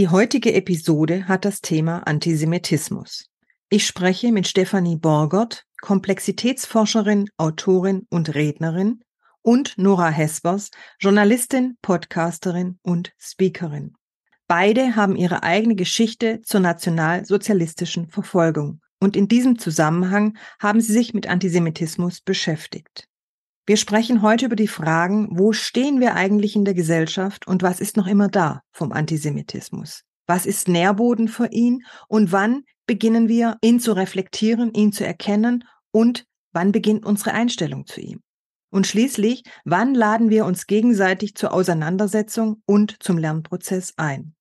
[0.00, 3.26] Die heutige Episode hat das Thema Antisemitismus.
[3.68, 9.02] Ich spreche mit Stefanie Borgert, Komplexitätsforscherin, Autorin und Rednerin,
[9.42, 13.92] und Nora Hespers, Journalistin, Podcasterin und Speakerin.
[14.48, 21.12] Beide haben ihre eigene Geschichte zur nationalsozialistischen Verfolgung und in diesem Zusammenhang haben sie sich
[21.12, 23.06] mit Antisemitismus beschäftigt.
[23.70, 27.78] Wir sprechen heute über die Fragen, wo stehen wir eigentlich in der Gesellschaft und was
[27.78, 30.02] ist noch immer da vom Antisemitismus?
[30.26, 35.62] Was ist Nährboden für ihn und wann beginnen wir, ihn zu reflektieren, ihn zu erkennen
[35.92, 38.22] und wann beginnt unsere Einstellung zu ihm?
[38.72, 44.34] Und schließlich, wann laden wir uns gegenseitig zur Auseinandersetzung und zum Lernprozess ein?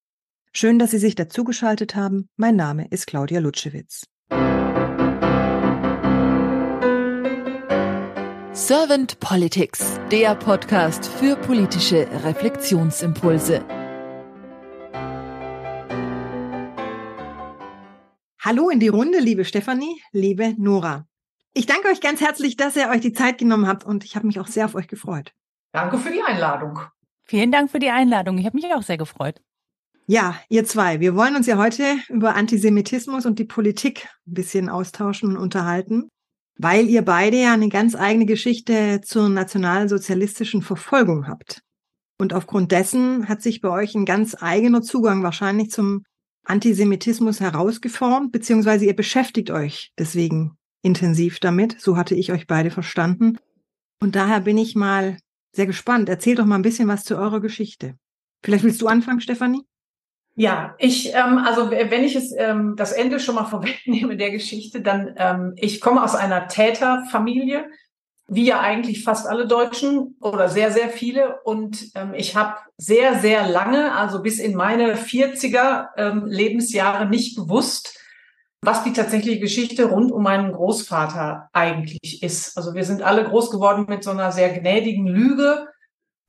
[0.53, 2.29] Schön, dass Sie sich dazugeschaltet haben.
[2.35, 4.05] Mein Name ist Claudia Lutschewitz.
[8.67, 13.63] Servant Politics, der Podcast für politische Reflexionsimpulse.
[18.41, 21.07] Hallo in die Runde, liebe Stefanie, liebe Nora.
[21.53, 24.27] Ich danke euch ganz herzlich, dass ihr euch die Zeit genommen habt und ich habe
[24.27, 25.31] mich auch sehr auf euch gefreut.
[25.71, 26.81] Danke für die Einladung.
[27.23, 28.37] Vielen Dank für die Einladung.
[28.39, 29.41] Ich habe mich auch sehr gefreut.
[30.05, 34.67] Ja, ihr zwei, wir wollen uns ja heute über Antisemitismus und die Politik ein bisschen
[34.67, 36.09] austauschen und unterhalten
[36.59, 41.61] weil ihr beide ja eine ganz eigene Geschichte zur nationalsozialistischen Verfolgung habt.
[42.19, 46.03] Und aufgrund dessen hat sich bei euch ein ganz eigener Zugang wahrscheinlich zum
[46.43, 51.79] Antisemitismus herausgeformt, beziehungsweise ihr beschäftigt euch deswegen intensiv damit.
[51.79, 53.37] So hatte ich euch beide verstanden.
[54.01, 55.17] Und daher bin ich mal
[55.55, 56.09] sehr gespannt.
[56.09, 57.95] Erzählt doch mal ein bisschen was zu eurer Geschichte.
[58.43, 59.61] Vielleicht willst du anfangen, Stefanie?
[60.39, 64.79] Ja, ich, ähm, also wenn ich es ähm, das Ende schon mal vorwegnehme der Geschichte,
[64.79, 67.65] dann ähm, ich komme aus einer Täterfamilie,
[68.29, 71.41] wie ja eigentlich fast alle Deutschen oder sehr, sehr viele.
[71.43, 77.35] Und ähm, ich habe sehr, sehr lange, also bis in meine 40er ähm, Lebensjahre nicht
[77.35, 77.99] gewusst,
[78.61, 82.55] was die tatsächliche Geschichte rund um meinen Großvater eigentlich ist.
[82.55, 85.67] Also wir sind alle groß geworden mit so einer sehr gnädigen Lüge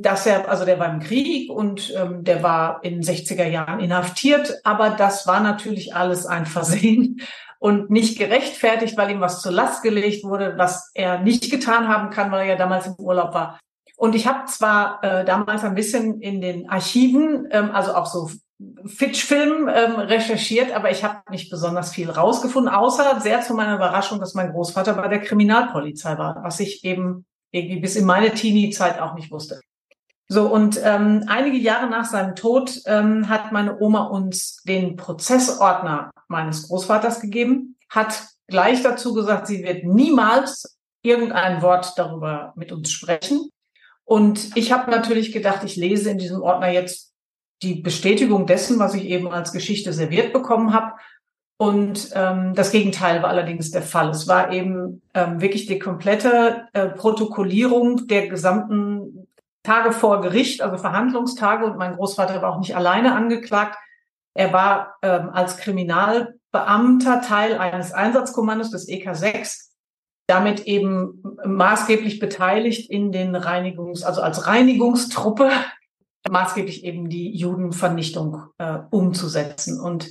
[0.02, 4.60] dass er, also der war im Krieg und ähm, der war in 60er Jahren inhaftiert,
[4.64, 7.20] aber das war natürlich alles ein Versehen
[7.58, 12.10] und nicht gerechtfertigt, weil ihm was zur Last gelegt wurde, was er nicht getan haben
[12.10, 13.58] kann, weil er ja damals im Urlaub war.
[13.96, 18.30] Und ich habe zwar äh, damals ein bisschen in den Archiven, ähm, also auch so
[18.86, 24.20] Fitch-Film ähm, recherchiert, aber ich habe nicht besonders viel rausgefunden, außer sehr zu meiner Überraschung,
[24.20, 29.00] dass mein Großvater bei der Kriminalpolizei war, was ich eben irgendwie bis in meine Teenie-Zeit
[29.00, 29.60] auch nicht wusste.
[30.32, 36.12] So, und ähm, einige Jahre nach seinem Tod ähm, hat meine Oma uns den Prozessordner
[36.28, 42.92] meines Großvaters gegeben, hat gleich dazu gesagt, sie wird niemals irgendein Wort darüber mit uns
[42.92, 43.50] sprechen.
[44.04, 47.12] Und ich habe natürlich gedacht, ich lese in diesem Ordner jetzt
[47.62, 50.92] die Bestätigung dessen, was ich eben als Geschichte serviert bekommen habe.
[51.56, 54.10] Und ähm, das Gegenteil war allerdings der Fall.
[54.10, 59.26] Es war eben ähm, wirklich die komplette äh, Protokollierung der gesamten
[59.62, 63.76] Tage vor Gericht, also Verhandlungstage, und mein Großvater war auch nicht alleine angeklagt.
[64.34, 69.76] Er war ähm, als Kriminalbeamter Teil eines Einsatzkommandos des EK 6,
[70.26, 75.50] damit eben maßgeblich beteiligt in den Reinigungs-, also als Reinigungstruppe,
[76.30, 79.80] maßgeblich eben die Judenvernichtung äh, umzusetzen.
[79.80, 80.10] Und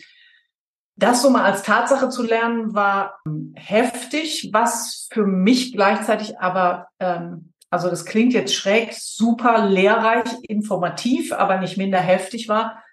[0.96, 3.20] das so mal als Tatsache zu lernen, war
[3.56, 11.34] heftig, was für mich gleichzeitig aber ähm, also das klingt jetzt schräg, super lehrreich, informativ,
[11.34, 12.84] aber nicht minder heftig war,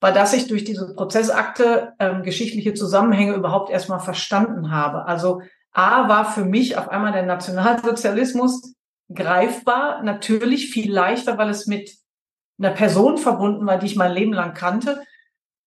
[0.00, 5.06] war, dass ich durch diese Prozessakte ähm, geschichtliche Zusammenhänge überhaupt erstmal verstanden habe.
[5.06, 5.40] Also
[5.72, 8.74] A war für mich auf einmal der Nationalsozialismus
[9.12, 11.96] greifbar, natürlich viel leichter, weil es mit
[12.58, 15.02] einer Person verbunden war, die ich mein Leben lang kannte.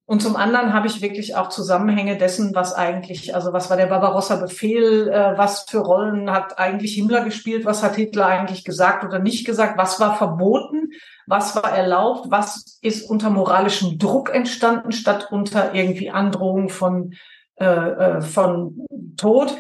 [0.10, 3.86] Und zum anderen habe ich wirklich auch Zusammenhänge dessen, was eigentlich, also was war der
[3.86, 9.20] Barbarossa-Befehl, äh, was für Rollen hat eigentlich Himmler gespielt, was hat Hitler eigentlich gesagt oder
[9.20, 10.94] nicht gesagt, was war verboten,
[11.28, 17.14] was war erlaubt, was ist unter moralischem Druck entstanden, statt unter irgendwie Androhung von,
[17.58, 19.56] äh, äh von Tod.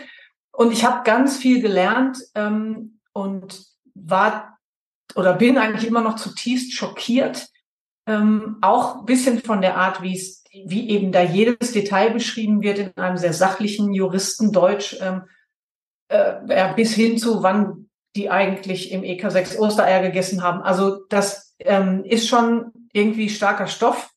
[0.52, 4.58] Und ich habe ganz viel gelernt ähm, und war
[5.14, 7.50] oder bin eigentlich immer noch zutiefst schockiert,
[8.08, 12.80] ähm, auch bisschen von der Art, wie es wie eben da jedes Detail beschrieben wird
[12.80, 15.24] in einem sehr sachlichen Juristendeutsch, ähm,
[16.08, 20.62] äh, bis hin zu wann die eigentlich im EK6 Ostereier gegessen haben.
[20.62, 24.12] Also das ähm, ist schon irgendwie starker Stoff.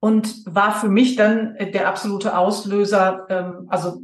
[0.00, 4.00] und war für mich dann der absolute Auslöser, ähm, also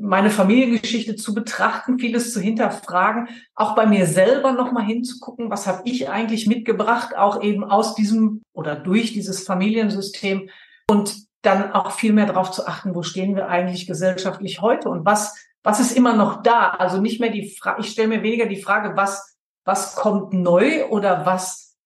[0.00, 5.82] meine Familiengeschichte zu betrachten, vieles zu hinterfragen, auch bei mir selber nochmal hinzugucken, was habe
[5.84, 10.48] ich eigentlich mitgebracht, auch eben aus diesem oder durch dieses Familiensystem
[10.88, 15.04] und dann auch viel mehr darauf zu achten, wo stehen wir eigentlich gesellschaftlich heute und
[15.04, 16.70] was, was ist immer noch da?
[16.70, 20.86] Also nicht mehr die Frage, ich stelle mir weniger die Frage, was, was kommt neu
[20.86, 21.76] oder was,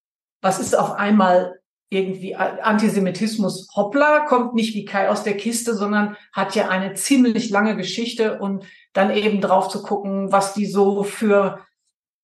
[0.43, 1.60] was ist auf einmal
[1.91, 7.51] irgendwie Antisemitismus, hoppla, kommt nicht wie Kai aus der Kiste, sondern hat ja eine ziemlich
[7.51, 11.59] lange Geschichte und dann eben drauf zu gucken, was die so für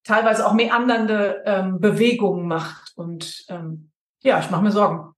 [0.04, 2.92] teilweise auch meandernde ähm, Bewegungen macht.
[2.96, 3.90] Und ähm,
[4.22, 5.12] ja, ich mache mir Sorgen.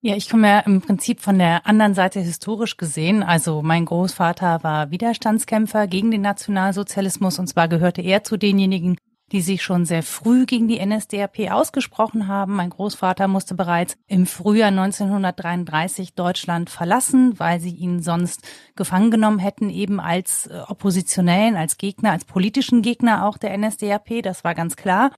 [0.00, 3.24] Ja, ich komme ja im Prinzip von der anderen Seite historisch gesehen.
[3.24, 8.96] Also mein Großvater war Widerstandskämpfer gegen den Nationalsozialismus und zwar gehörte er zu denjenigen,
[9.32, 12.56] die sich schon sehr früh gegen die NSDAP ausgesprochen haben.
[12.56, 18.42] Mein Großvater musste bereits im Frühjahr 1933 Deutschland verlassen, weil sie ihn sonst
[18.76, 24.22] gefangen genommen hätten, eben als äh, Oppositionellen, als Gegner, als politischen Gegner auch der NSDAP.
[24.22, 25.10] Das war ganz klar.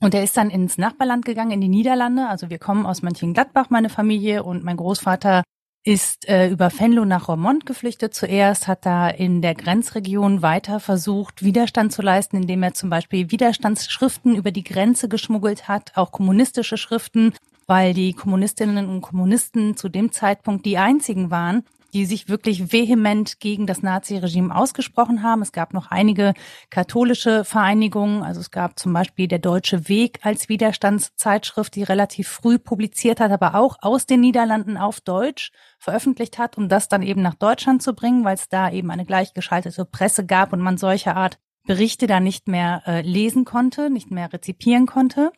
[0.00, 2.28] Und er ist dann ins Nachbarland gegangen, in die Niederlande.
[2.28, 5.42] Also wir kommen aus Mönchengladbach, meine Familie, und mein Großvater
[5.88, 11.42] ist äh, über Venlo nach Romont geflüchtet zuerst, hat da in der Grenzregion weiter versucht,
[11.42, 16.76] Widerstand zu leisten, indem er zum Beispiel Widerstandsschriften über die Grenze geschmuggelt hat, auch kommunistische
[16.76, 17.32] Schriften,
[17.66, 21.64] weil die Kommunistinnen und Kommunisten zu dem Zeitpunkt die einzigen waren,
[21.98, 25.42] die sich wirklich vehement gegen das Naziregime ausgesprochen haben.
[25.42, 26.32] Es gab noch einige
[26.70, 28.22] katholische Vereinigungen.
[28.22, 33.32] Also es gab zum Beispiel der Deutsche Weg als Widerstandszeitschrift, die relativ früh publiziert hat,
[33.32, 35.50] aber auch aus den Niederlanden auf Deutsch
[35.80, 39.04] veröffentlicht hat, um das dann eben nach Deutschland zu bringen, weil es da eben eine
[39.04, 44.12] gleichgeschaltete Presse gab und man solche Art Berichte da nicht mehr äh, lesen konnte, nicht
[44.12, 45.32] mehr rezipieren konnte.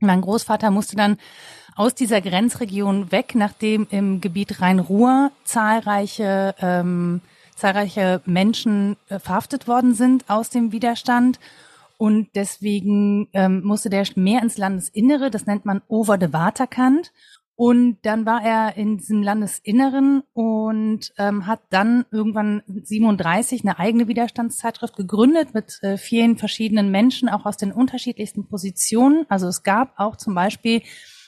[0.00, 1.18] Mein Großvater musste dann
[1.74, 7.20] aus dieser Grenzregion weg, nachdem im Gebiet Rhein-Ruhr zahlreiche, ähm,
[7.54, 11.38] zahlreiche Menschen äh, verhaftet worden sind aus dem Widerstand.
[11.96, 17.12] Und deswegen ähm, musste der mehr ins Landesinnere, das nennt man Over the Waterkant.
[17.60, 24.06] Und dann war er in diesem Landesinneren und ähm, hat dann irgendwann 37 eine eigene
[24.06, 29.26] Widerstandszeitschrift gegründet mit äh, vielen verschiedenen Menschen, auch aus den unterschiedlichsten Positionen.
[29.28, 30.82] Also es gab auch zum Beispiel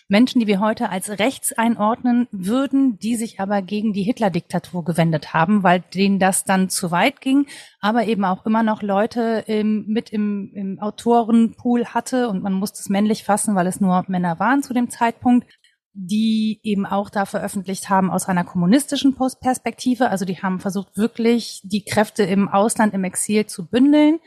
[0.07, 5.35] Menschen, die wir heute als rechts einordnen würden, die sich aber gegen die Hitler-Diktatur gewendet
[5.35, 7.47] haben, weil denen das dann zu weit ging,
[7.81, 12.81] aber eben auch immer noch Leute im, mit im, im Autorenpool hatte und man musste
[12.81, 15.47] es männlich fassen, weil es nur Männer waren zu dem Zeitpunkt
[15.93, 20.11] die eben auch da veröffentlicht haben aus einer kommunistischen Perspektive.
[20.11, 24.21] Also die haben versucht, wirklich die Kräfte im Ausland, im Exil zu bündeln.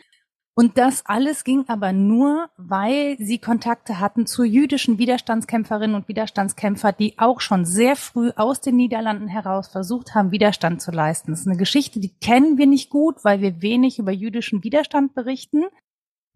[0.56, 6.92] Und das alles ging aber nur, weil sie Kontakte hatten zu jüdischen Widerstandskämpferinnen und Widerstandskämpfer,
[6.92, 11.32] die auch schon sehr früh aus den Niederlanden heraus versucht haben, Widerstand zu leisten.
[11.32, 15.16] Das ist eine Geschichte, die kennen wir nicht gut, weil wir wenig über jüdischen Widerstand
[15.16, 15.64] berichten.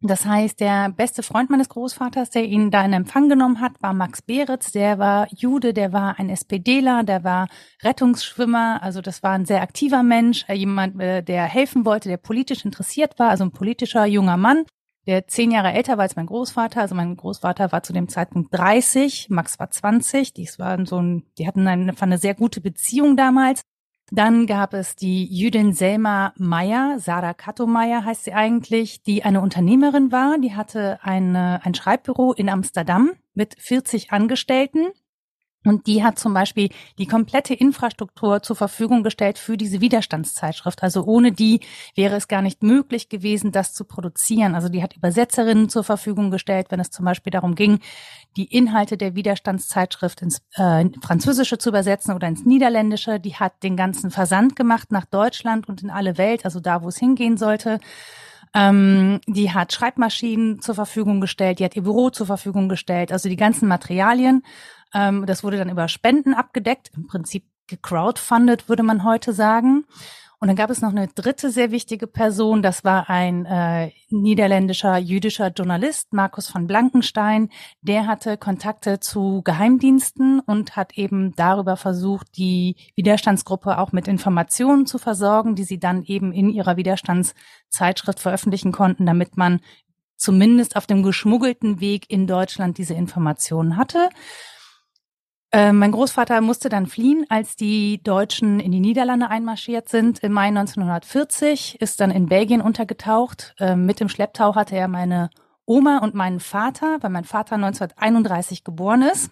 [0.02, 3.94] Das heißt, der beste Freund meines Großvaters, der ihn da in Empfang genommen hat, war
[3.94, 4.72] Max Beretz.
[4.72, 7.48] Der war Jude, der war ein SPDler, der war
[7.82, 8.84] Rettungsschwimmer.
[8.84, 12.64] Also das war ein sehr aktiver Mensch, äh, jemand, äh, der helfen wollte, der politisch
[12.64, 14.66] interessiert war, also ein politischer junger Mann,
[15.08, 16.82] der zehn Jahre älter war als mein Großvater.
[16.82, 20.32] Also mein Großvater war zu dem Zeitpunkt 30, Max war 20.
[20.32, 23.64] Dies waren so ein, die hatten eine, eine sehr gute Beziehung damals.
[24.12, 30.14] Dann gab es die Jüdin Selma Meyer, Sarah Katto-Meyer heißt sie eigentlich, die eine Unternehmerin
[30.14, 30.38] war.
[30.38, 34.88] Die hatte eine, ein Schreibbüro in Amsterdam mit 40 Angestellten
[35.68, 40.84] und die hat zum Beispiel die komplette Infrastruktur zur Verfügung gestellt für diese Widerstandszeitschrift.
[40.84, 41.62] Also ohne die
[41.96, 44.56] wäre es gar nicht möglich gewesen, das zu produzieren.
[44.56, 47.80] Also die hat Übersetzerinnen zur Verfügung gestellt, wenn es zum Beispiel darum ging,
[48.36, 53.20] die Inhalte der Widerstandszeitschrift ins äh, Französische zu übersetzen oder ins Niederländische.
[53.20, 56.88] Die hat den ganzen Versand gemacht nach Deutschland und in alle Welt, also da, wo
[56.88, 57.80] es hingehen sollte.
[58.54, 63.30] Ähm, die hat Schreibmaschinen zur Verfügung gestellt, die hat ihr Büro zur Verfügung gestellt, also
[63.30, 64.44] die ganzen Materialien.
[64.94, 69.86] Ähm, das wurde dann über Spenden abgedeckt, im Prinzip gecrowdfundet, würde man heute sagen.
[70.40, 74.96] Und dann gab es noch eine dritte sehr wichtige Person, das war ein äh, niederländischer
[74.98, 77.50] jüdischer Journalist, Markus von Blankenstein.
[77.82, 84.86] Der hatte Kontakte zu Geheimdiensten und hat eben darüber versucht, die Widerstandsgruppe auch mit Informationen
[84.86, 89.60] zu versorgen, die sie dann eben in ihrer Widerstandszeitschrift veröffentlichen konnten, damit man
[90.18, 94.10] zumindest auf dem geschmuggelten Weg in Deutschland diese Informationen hatte.
[95.52, 100.20] Äh, mein Großvater musste dann fliehen, als die Deutschen in die Niederlande einmarschiert sind.
[100.20, 103.56] Im Mai 1940 ist dann in Belgien untergetaucht.
[103.60, 105.30] Äh, mit dem Schlepptau hatte er meine
[105.66, 109.32] Oma und meinen Vater, weil mein Vater 1931 geboren ist.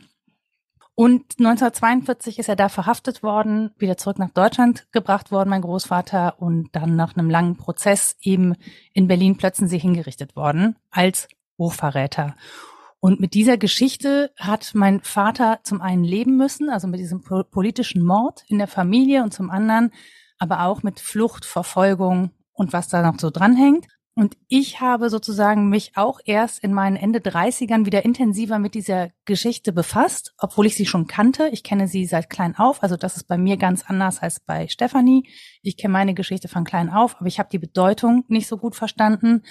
[0.97, 6.41] Und 1942 ist er da verhaftet worden, wieder zurück nach Deutschland gebracht worden, mein Großvater,
[6.41, 8.55] und dann nach einem langen Prozess eben
[8.93, 12.35] in Berlin-Plötzensee hingerichtet worden als Hochverräter.
[13.05, 18.03] Und mit dieser Geschichte hat mein Vater zum einen leben müssen, also mit diesem politischen
[18.03, 19.91] Mord in der Familie und zum anderen
[20.39, 23.85] aber auch mit Flucht, Verfolgung und was da noch so dranhängt.
[24.15, 29.11] Und ich habe sozusagen mich auch erst in meinen Ende 30ern wieder intensiver mit dieser
[29.25, 31.49] Geschichte befasst, obwohl ich sie schon kannte.
[31.49, 34.67] Ich kenne sie seit klein auf, also das ist bei mir ganz anders als bei
[34.67, 35.29] Stefanie.
[35.61, 38.75] Ich kenne meine Geschichte von klein auf, aber ich habe die Bedeutung nicht so gut
[38.75, 39.43] verstanden.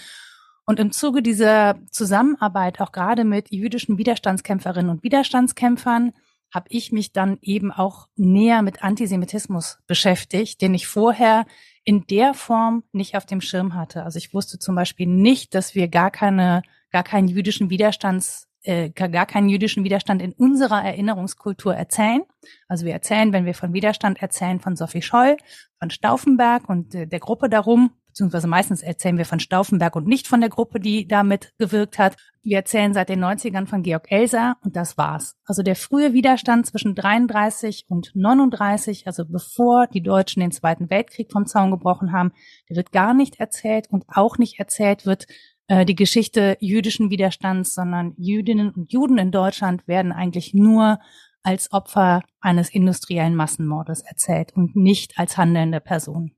[0.66, 6.12] Und im Zuge dieser Zusammenarbeit auch gerade mit jüdischen Widerstandskämpferinnen und Widerstandskämpfern
[6.52, 11.46] habe ich mich dann eben auch näher mit Antisemitismus beschäftigt, den ich vorher
[11.82, 14.04] in der Form nicht auf dem Schirm hatte.
[14.04, 18.88] Also ich wusste zum Beispiel nicht, dass wir gar keine, gar keinen jüdischen Widerstands äh,
[18.90, 22.22] gar keinen jüdischen Widerstand in unserer Erinnerungskultur erzählen.
[22.66, 25.36] Also wir erzählen, wenn wir von Widerstand erzählen, von Sophie Scholl,
[25.78, 30.28] von Stauffenberg und äh, der Gruppe darum, beziehungsweise meistens erzählen wir von Stauffenberg und nicht
[30.28, 32.16] von der Gruppe, die damit gewirkt hat.
[32.42, 35.34] Wir erzählen seit den 90ern von Georg Elser und das war's.
[35.44, 41.32] Also der frühe Widerstand zwischen 33 und 39, also bevor die Deutschen den Zweiten Weltkrieg
[41.32, 42.30] vom Zaun gebrochen haben,
[42.70, 45.26] der wird gar nicht erzählt und auch nicht erzählt wird
[45.66, 51.00] äh, die Geschichte jüdischen Widerstands, sondern Jüdinnen und Juden in Deutschland werden eigentlich nur
[51.42, 56.30] als Opfer eines industriellen Massenmordes erzählt und nicht als handelnde Person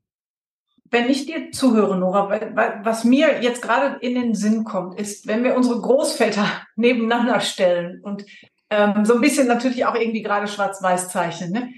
[0.90, 2.30] wenn ich dir zuhöre, Nora,
[2.82, 8.00] was mir jetzt gerade in den Sinn kommt, ist, wenn wir unsere Großväter nebeneinander stellen
[8.02, 8.24] und
[8.70, 11.72] ähm, so ein bisschen natürlich auch irgendwie gerade schwarz-weiß zeichnen, ne?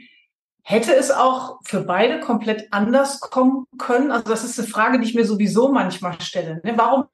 [0.63, 4.11] hätte es auch für beide komplett anders kommen können?
[4.11, 6.61] Also das ist eine Frage, die ich mir sowieso manchmal stelle.
[6.63, 6.75] Ne?
[6.77, 7.05] Warum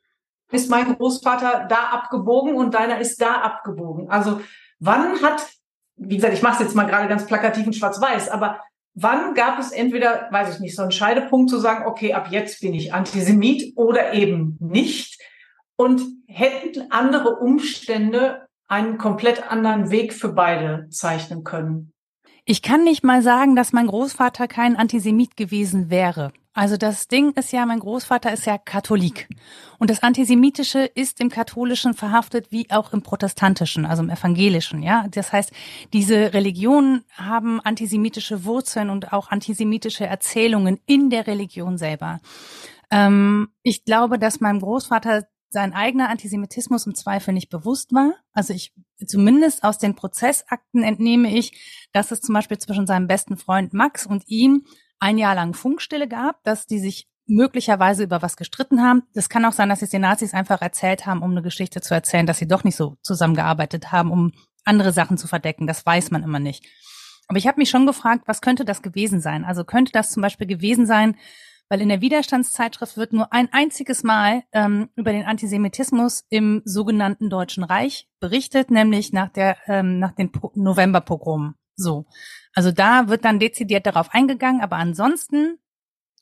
[0.51, 4.11] ist mein Großvater da abgebogen und deiner ist da abgebogen?
[4.11, 4.41] Also
[4.81, 5.47] wann hat,
[5.97, 8.61] wie gesagt, ich mache es jetzt mal gerade ganz plakativ und schwarz-weiß, aber
[8.95, 12.61] Wann gab es entweder, weiß ich nicht, so einen Scheidepunkt zu sagen, okay, ab jetzt
[12.61, 15.21] bin ich Antisemit oder eben nicht?
[15.77, 21.93] Und hätten andere Umstände einen komplett anderen Weg für beide zeichnen können?
[22.45, 26.33] Ich kann nicht mal sagen, dass mein Großvater kein Antisemit gewesen wäre.
[26.55, 29.29] Also das Ding ist ja, mein Großvater ist ja Katholik.
[29.81, 35.07] Und das Antisemitische ist im Katholischen verhaftet wie auch im Protestantischen, also im Evangelischen, ja.
[35.11, 35.51] Das heißt,
[35.93, 42.21] diese Religionen haben antisemitische Wurzeln und auch antisemitische Erzählungen in der Religion selber.
[42.89, 48.15] Ähm, ich glaube, dass meinem Großvater sein eigener Antisemitismus im Zweifel nicht bewusst war.
[48.33, 48.73] Also ich,
[49.05, 54.07] zumindest aus den Prozessakten entnehme ich, dass es zum Beispiel zwischen seinem besten Freund Max
[54.07, 54.67] und ihm
[55.05, 59.03] ein Jahr lang Funkstille gab, dass die sich möglicherweise über was gestritten haben.
[59.13, 61.93] Das kann auch sein, dass es die Nazis einfach erzählt haben, um eine Geschichte zu
[61.93, 64.33] erzählen, dass sie doch nicht so zusammengearbeitet haben, um
[64.65, 65.67] andere Sachen zu verdecken.
[65.67, 66.65] Das weiß man immer nicht.
[67.29, 69.45] Aber ich habe mich schon gefragt, was könnte das gewesen sein?
[69.45, 71.17] Also könnte das zum Beispiel gewesen sein,
[71.69, 77.29] weil in der Widerstandszeitschrift wird nur ein einziges Mal ähm, über den Antisemitismus im sogenannten
[77.29, 81.57] Deutschen Reich berichtet, nämlich nach der ähm, nach den Novemberpogromen.
[81.77, 82.07] So.
[82.55, 85.59] Also da wird dann dezidiert darauf eingegangen, aber ansonsten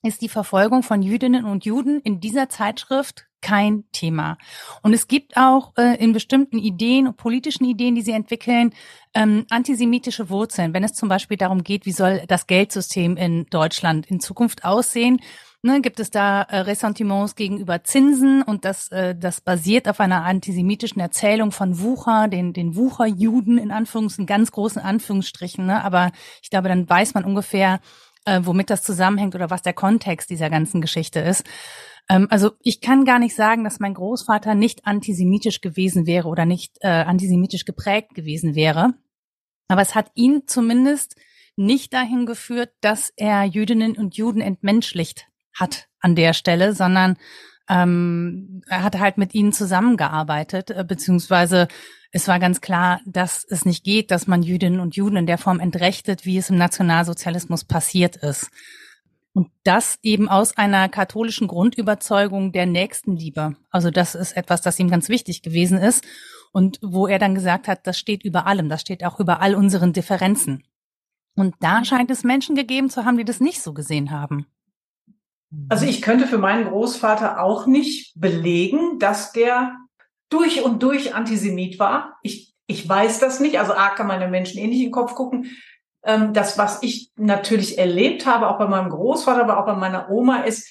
[0.03, 4.39] ist die Verfolgung von Jüdinnen und Juden in dieser Zeitschrift kein Thema.
[4.83, 8.73] Und es gibt auch äh, in bestimmten Ideen, politischen Ideen, die sie entwickeln,
[9.15, 10.75] ähm, antisemitische Wurzeln.
[10.75, 15.21] Wenn es zum Beispiel darum geht, wie soll das Geldsystem in Deutschland in Zukunft aussehen,
[15.63, 20.25] ne, gibt es da äh, Ressentiments gegenüber Zinsen und das, äh, das basiert auf einer
[20.25, 25.67] antisemitischen Erzählung von Wucher, den, den Wucherjuden in Anführungs, in ganz großen Anführungsstrichen.
[25.67, 25.83] Ne?
[25.83, 26.11] Aber
[26.43, 27.81] ich glaube, dann weiß man ungefähr,
[28.25, 31.45] äh, womit das zusammenhängt oder was der Kontext dieser ganzen Geschichte ist.
[32.09, 36.45] Ähm, also ich kann gar nicht sagen, dass mein Großvater nicht antisemitisch gewesen wäre oder
[36.45, 38.95] nicht äh, antisemitisch geprägt gewesen wäre.
[39.69, 41.17] Aber es hat ihn zumindest
[41.57, 47.17] nicht dahin geführt, dass er Jüdinnen und Juden entmenschlicht hat an der Stelle, sondern
[47.69, 51.69] ähm, er hat halt mit ihnen zusammengearbeitet, äh, beziehungsweise
[52.11, 55.39] es war ganz klar, dass es nicht geht, dass man Jüdinnen und Juden in der
[55.39, 58.51] Form entrechtet, wie es im Nationalsozialismus passiert ist.
[59.33, 63.57] Und das eben aus einer katholischen Grundüberzeugung der Nächstenliebe.
[63.71, 66.05] Also das ist etwas, das ihm ganz wichtig gewesen ist.
[66.53, 69.55] Und wo er dann gesagt hat, das steht über allem, das steht auch über all
[69.55, 70.65] unseren Differenzen.
[71.35, 74.47] Und da scheint es Menschen gegeben zu haben, die das nicht so gesehen haben.
[75.69, 79.77] Also ich könnte für meinen Großvater auch nicht belegen, dass der
[80.31, 82.17] durch und durch Antisemit war.
[82.23, 83.59] Ich, ich weiß das nicht.
[83.59, 85.51] Also A kann meine Menschen eh nicht in den Kopf gucken.
[86.05, 90.11] Ähm, das, was ich natürlich erlebt habe, auch bei meinem Großvater, aber auch bei meiner
[90.11, 90.69] Oma, ist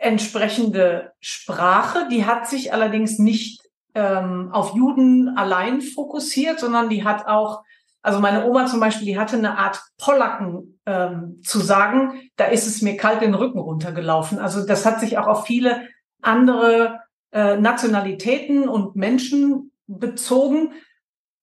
[0.00, 2.08] entsprechende Sprache.
[2.10, 3.62] Die hat sich allerdings nicht
[3.94, 7.62] ähm, auf Juden allein fokussiert, sondern die hat auch
[8.02, 12.66] Also meine Oma zum Beispiel, die hatte eine Art Pollacken ähm, zu sagen, da ist
[12.66, 14.40] es mir kalt den Rücken runtergelaufen.
[14.40, 15.88] Also das hat sich auch auf viele
[16.20, 16.98] andere
[17.32, 20.72] äh, Nationalitäten und Menschen bezogen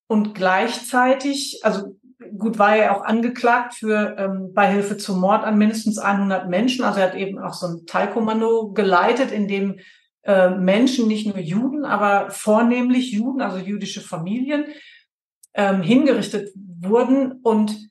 [0.08, 1.98] und gleichzeitig, also
[2.38, 6.84] gut, war er auch angeklagt für ähm, Beihilfe zum Mord an mindestens 100 Menschen.
[6.84, 9.80] Also er hat eben auch so ein Teilkommando geleitet, in dem
[10.24, 14.66] äh, Menschen, nicht nur Juden, aber vornehmlich Juden, also jüdische Familien,
[15.54, 17.39] ähm, hingerichtet wurden.
[17.44, 17.89] Und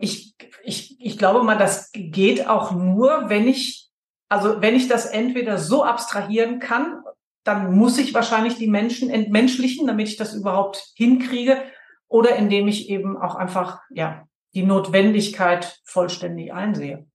[0.00, 3.88] ich, ich, ich glaube mal, das geht auch nur, wenn ich,
[4.28, 7.02] also wenn ich das entweder so abstrahieren kann,
[7.44, 11.62] dann muss ich wahrscheinlich die Menschen entmenschlichen, damit ich das überhaupt hinkriege,
[12.08, 17.06] oder indem ich eben auch einfach, ja, die Notwendigkeit vollständig einsehe.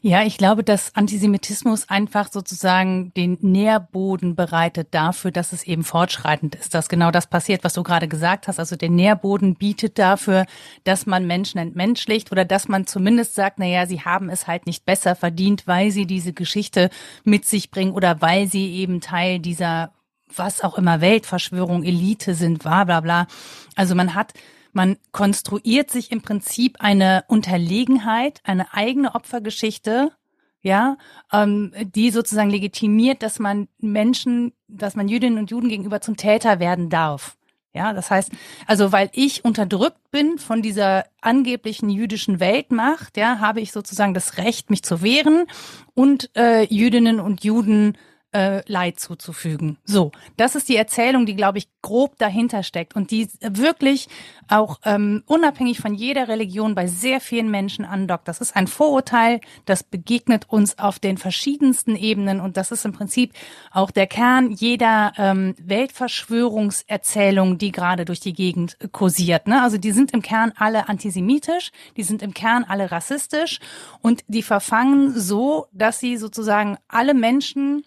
[0.00, 6.54] Ja, ich glaube, dass Antisemitismus einfach sozusagen den Nährboden bereitet dafür, dass es eben fortschreitend
[6.54, 8.58] ist, dass genau das passiert, was du gerade gesagt hast.
[8.58, 10.46] Also der Nährboden bietet dafür,
[10.84, 14.66] dass man Menschen entmenschlicht oder dass man zumindest sagt, na ja, sie haben es halt
[14.66, 16.90] nicht besser verdient, weil sie diese Geschichte
[17.24, 19.92] mit sich bringen oder weil sie eben Teil dieser
[20.34, 23.26] was auch immer Weltverschwörung, Elite sind, bla bla bla.
[23.76, 24.32] Also man hat
[24.72, 30.12] man konstruiert sich im Prinzip eine Unterlegenheit, eine eigene Opfergeschichte,
[30.62, 30.96] ja,
[31.32, 36.60] ähm, die sozusagen legitimiert, dass man Menschen, dass man Jüdinnen und Juden gegenüber zum Täter
[36.60, 37.36] werden darf.
[37.74, 38.30] Ja, das heißt,
[38.66, 44.36] also weil ich unterdrückt bin von dieser angeblichen jüdischen Weltmacht, ja, habe ich sozusagen das
[44.36, 45.46] Recht, mich zu wehren
[45.94, 47.96] und äh, Jüdinnen und Juden
[48.32, 49.78] äh, Leid zuzufügen.
[49.84, 54.08] So, das ist die Erzählung, die, glaube ich, grob dahinter steckt und die wirklich
[54.48, 58.28] auch ähm, unabhängig von jeder Religion bei sehr vielen Menschen andockt.
[58.28, 62.92] Das ist ein Vorurteil, das begegnet uns auf den verschiedensten Ebenen und das ist im
[62.92, 63.32] Prinzip
[63.70, 69.48] auch der Kern jeder ähm, Weltverschwörungserzählung, die gerade durch die Gegend kursiert.
[69.48, 69.62] Ne?
[69.62, 73.58] Also die sind im Kern alle antisemitisch, die sind im Kern alle rassistisch
[74.00, 77.84] und die verfangen so, dass sie sozusagen alle Menschen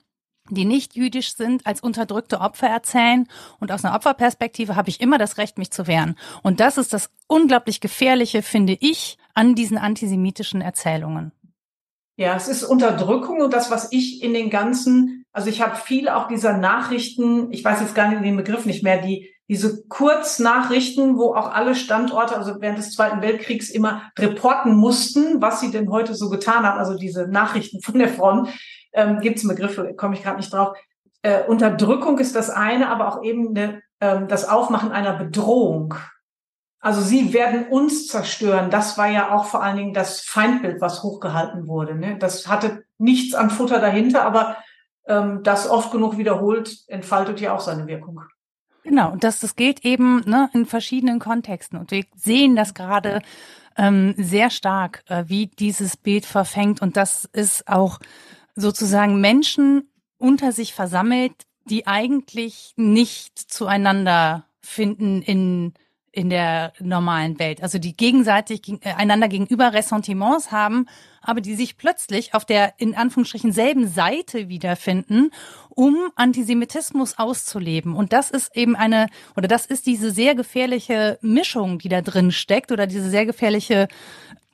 [0.50, 3.28] die nicht jüdisch sind, als unterdrückte Opfer erzählen.
[3.60, 6.16] Und aus einer Opferperspektive habe ich immer das Recht, mich zu wehren.
[6.44, 11.31] Und das ist das unglaublich Gefährliche, finde ich, an diesen antisemitischen Erzählungen.
[12.18, 16.08] Ja, es ist Unterdrückung und das, was ich in den ganzen, also ich habe viel
[16.08, 21.18] auch dieser Nachrichten, ich weiß jetzt gar nicht den Begriff nicht mehr, die diese Kurznachrichten,
[21.18, 25.92] wo auch alle Standorte, also während des Zweiten Weltkriegs immer reporten mussten, was sie denn
[25.92, 28.50] heute so getan haben, also diese Nachrichten von der Front,
[28.96, 30.77] ähm, gibt es Begriffe, komme ich gerade nicht drauf.
[31.22, 35.96] Äh, Unterdrückung ist das eine, aber auch eben eine, ähm, das Aufmachen einer Bedrohung.
[36.79, 38.70] Also sie werden uns zerstören.
[38.70, 41.96] Das war ja auch vor allen Dingen das Feindbild, was hochgehalten wurde.
[41.96, 42.18] Ne?
[42.20, 44.58] Das hatte nichts an Futter dahinter, aber
[45.08, 48.22] ähm, das oft genug wiederholt entfaltet ja auch seine Wirkung.
[48.84, 51.79] Genau, und das, das geht eben ne, in verschiedenen Kontexten.
[51.79, 53.24] Und wir sehen das gerade
[53.77, 56.84] ähm, sehr stark, äh, wie dieses Bild verfängt.
[56.84, 58.00] Und das ist auch
[58.55, 61.33] sozusagen Menschen unter sich versammelt,
[61.65, 65.74] die eigentlich nicht zueinander finden in
[66.15, 70.87] in der normalen Welt, also die gegenseitig äh, einander gegenüber Ressentiments haben,
[71.22, 75.31] aber die sich plötzlich auf der in Anführungsstrichen selben Seite wiederfinden,
[75.70, 77.96] um Antisemitismus auszuleben.
[77.96, 82.31] Und das ist eben eine, oder das ist diese sehr gefährliche Mischung, die da drin
[82.31, 83.89] steckt, oder diese sehr gefährliche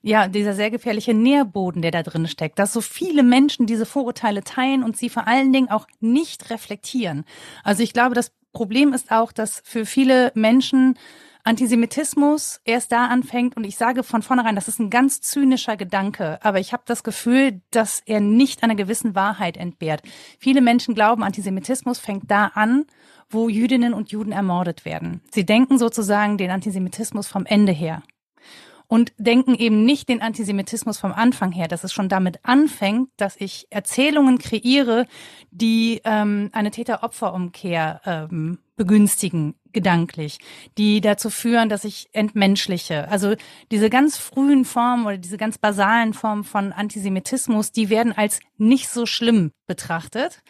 [0.02, 4.44] ja, dieser sehr gefährliche Nährboden, der da drin steckt, dass so viele Menschen diese Vorurteile
[4.44, 7.24] teilen und sie vor allen Dingen auch nicht reflektieren.
[7.64, 10.98] Also ich glaube, das Problem ist auch, dass für viele Menschen
[11.44, 16.38] Antisemitismus erst da anfängt und ich sage von vornherein, das ist ein ganz zynischer Gedanke,
[16.44, 20.04] aber ich habe das Gefühl, dass er nicht einer gewissen Wahrheit entbehrt.
[20.38, 22.86] Viele Menschen glauben, Antisemitismus fängt da an,
[23.30, 25.22] wo Jüdinnen und Juden ermordet werden.
[25.32, 28.04] Sie denken sozusagen den Antisemitismus vom Ende her
[28.92, 33.38] und denken eben nicht den Antisemitismus vom Anfang her, dass es schon damit anfängt, dass
[33.40, 35.06] ich Erzählungen kreiere,
[35.50, 40.40] die ähm, eine Täter-Opfer-Umkehr ähm, begünstigen, gedanklich,
[40.78, 43.08] die dazu führen, dass ich entmenschliche.
[43.10, 43.36] Also
[43.72, 48.90] diese ganz frühen Formen oder diese ganz basalen Formen von Antisemitismus, die werden als nicht
[48.90, 50.42] so schlimm betrachtet.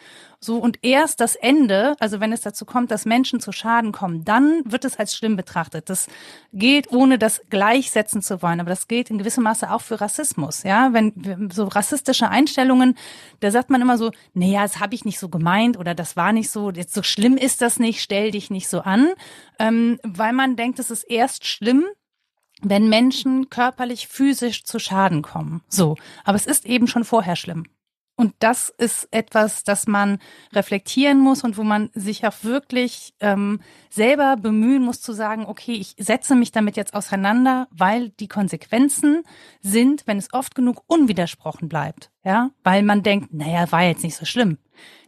[0.44, 4.24] So, und erst das Ende, also wenn es dazu kommt, dass Menschen zu Schaden kommen,
[4.24, 5.88] dann wird es als schlimm betrachtet.
[5.88, 6.08] Das
[6.52, 10.64] gilt, ohne das gleichsetzen zu wollen, aber das gilt in gewissem Maße auch für Rassismus.
[10.64, 12.96] Ja, wenn so rassistische Einstellungen,
[13.38, 16.32] da sagt man immer so, naja, das habe ich nicht so gemeint oder das war
[16.32, 19.11] nicht so, jetzt so schlimm ist das nicht, stell dich nicht so an,
[19.58, 21.84] ähm, weil man denkt, es ist erst schlimm,
[22.62, 25.62] wenn Menschen körperlich, physisch zu Schaden kommen.
[25.68, 27.64] So, aber es ist eben schon vorher schlimm.
[28.14, 30.18] Und das ist etwas, das man
[30.52, 35.72] reflektieren muss und wo man sich auch wirklich ähm, selber bemühen muss zu sagen, okay,
[35.72, 39.22] ich setze mich damit jetzt auseinander, weil die Konsequenzen
[39.60, 42.10] sind, wenn es oft genug unwidersprochen bleibt.
[42.22, 44.58] Ja, weil man denkt, naja, war jetzt nicht so schlimm.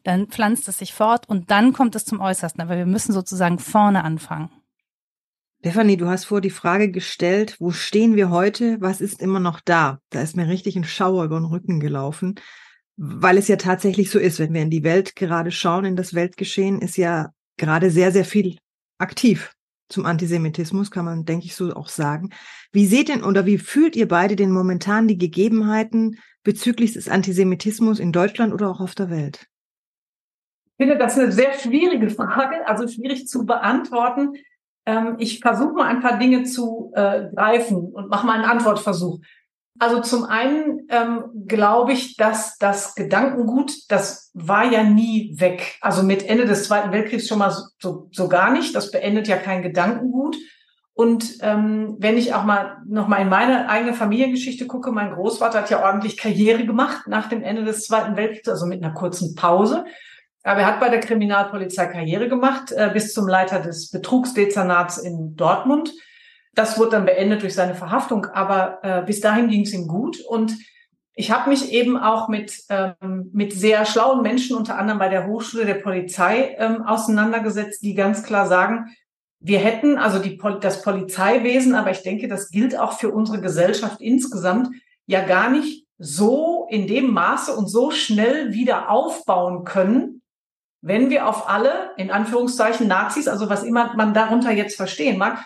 [0.03, 2.61] Dann pflanzt es sich fort und dann kommt es zum Äußersten.
[2.61, 4.50] Aber wir müssen sozusagen vorne anfangen.
[5.61, 8.77] Stefanie, du hast vor die Frage gestellt, wo stehen wir heute?
[8.81, 9.98] Was ist immer noch da?
[10.11, 12.35] Da ist mir richtig ein Schauer über den Rücken gelaufen,
[12.96, 14.38] weil es ja tatsächlich so ist.
[14.38, 18.27] Wenn wir in die Welt gerade schauen, in das Weltgeschehen, ist ja gerade sehr, sehr
[18.27, 18.59] viel
[18.98, 19.55] aktiv
[19.88, 22.31] zum Antisemitismus, kann man, denke ich, so auch sagen.
[22.72, 28.00] Wie seht denn oder wie fühlt ihr beide denn momentan die Gegebenheiten bezüglich des Antisemitismus
[28.00, 29.46] in Deutschland oder auch auf der Welt?
[30.85, 34.35] Finde das eine sehr schwierige Frage, also schwierig zu beantworten.
[34.85, 39.18] Ähm, ich versuche mal ein paar Dinge zu äh, greifen und mache mal einen Antwortversuch.
[39.79, 45.79] Also zum einen ähm, glaube ich, dass das Gedankengut, das war ja nie weg.
[45.81, 48.75] Also mit Ende des Zweiten Weltkriegs schon mal so, so, so gar nicht.
[48.75, 50.37] Das beendet ja kein Gedankengut.
[50.92, 55.61] Und ähm, wenn ich auch mal noch mal in meine eigene Familiengeschichte gucke, mein Großvater
[55.61, 59.35] hat ja ordentlich Karriere gemacht nach dem Ende des Zweiten Weltkriegs, also mit einer kurzen
[59.35, 59.87] Pause.
[60.44, 65.35] Aber er hat bei der Kriminalpolizei Karriere gemacht, äh, bis zum Leiter des Betrugsdezernats in
[65.37, 65.92] Dortmund.
[66.54, 70.20] Das wurde dann beendet durch seine Verhaftung, aber äh, bis dahin ging es ihm gut.
[70.20, 70.57] Und
[71.14, 75.26] ich habe mich eben auch mit, ähm, mit sehr schlauen Menschen, unter anderem bei der
[75.26, 78.94] Hochschule der Polizei, ähm, auseinandergesetzt, die ganz klar sagen,
[79.40, 84.00] wir hätten also die, das Polizeiwesen, aber ich denke, das gilt auch für unsere Gesellschaft
[84.00, 84.68] insgesamt,
[85.07, 90.22] ja gar nicht so in dem Maße und so schnell wieder aufbauen können,
[90.85, 95.38] wenn wir auf alle, in Anführungszeichen, Nazis, also was immer man darunter jetzt verstehen mag,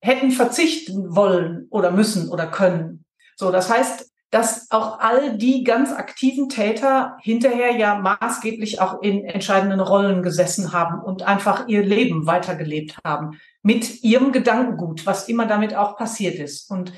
[0.00, 3.04] hätten verzichten wollen oder müssen oder können.
[3.36, 9.24] So, das heißt, dass auch all die ganz aktiven Täter hinterher ja maßgeblich auch in
[9.24, 15.46] entscheidenden Rollen gesessen haben und einfach ihr Leben weitergelebt haben mit ihrem Gedankengut, was immer
[15.46, 16.68] damit auch passiert ist.
[16.68, 16.92] Und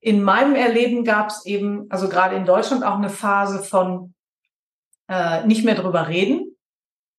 [0.00, 4.14] in meinem Erleben gab es eben, also gerade in Deutschland auch eine Phase von
[5.08, 6.49] äh, nicht mehr drüber reden,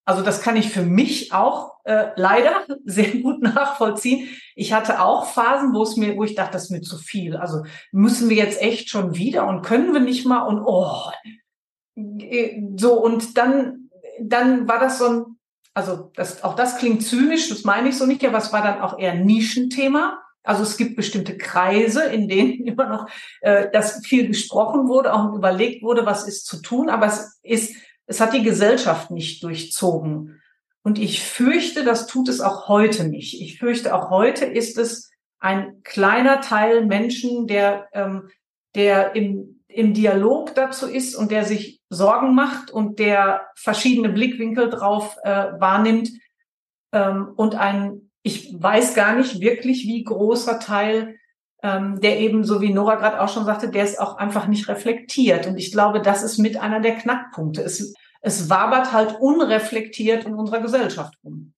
[0.05, 4.29] also das kann ich für mich auch äh, leider sehr gut nachvollziehen.
[4.55, 7.37] Ich hatte auch Phasen, wo es mir, wo ich dachte, das ist mir zu viel.
[7.37, 11.11] Also müssen wir jetzt echt schon wieder und können wir nicht mal und oh
[12.77, 13.89] so und dann
[14.21, 15.25] dann war das so ein
[15.73, 18.81] also das auch das klingt zynisch, das meine ich so nicht, aber es war dann
[18.81, 20.21] auch eher Nischenthema.
[20.43, 23.07] Also es gibt bestimmte Kreise, in denen immer noch
[23.41, 27.75] äh, das viel gesprochen wurde, auch überlegt wurde, was ist zu tun, aber es ist
[28.11, 30.41] es hat die Gesellschaft nicht durchzogen.
[30.83, 33.41] Und ich fürchte, das tut es auch heute nicht.
[33.41, 38.27] Ich fürchte, auch heute ist es ein kleiner Teil Menschen, der, ähm,
[38.75, 44.69] der im, im Dialog dazu ist und der sich Sorgen macht und der verschiedene Blickwinkel
[44.69, 46.09] drauf äh, wahrnimmt.
[46.91, 51.15] Ähm, und ein, ich weiß gar nicht wirklich, wie großer Teil
[51.63, 54.67] ähm, der eben, so wie Nora gerade auch schon sagte, der ist auch einfach nicht
[54.67, 55.47] reflektiert.
[55.47, 57.61] Und ich glaube, das ist mit einer der Knackpunkte.
[57.61, 61.53] Es, es wabert halt unreflektiert in unserer Gesellschaft rum.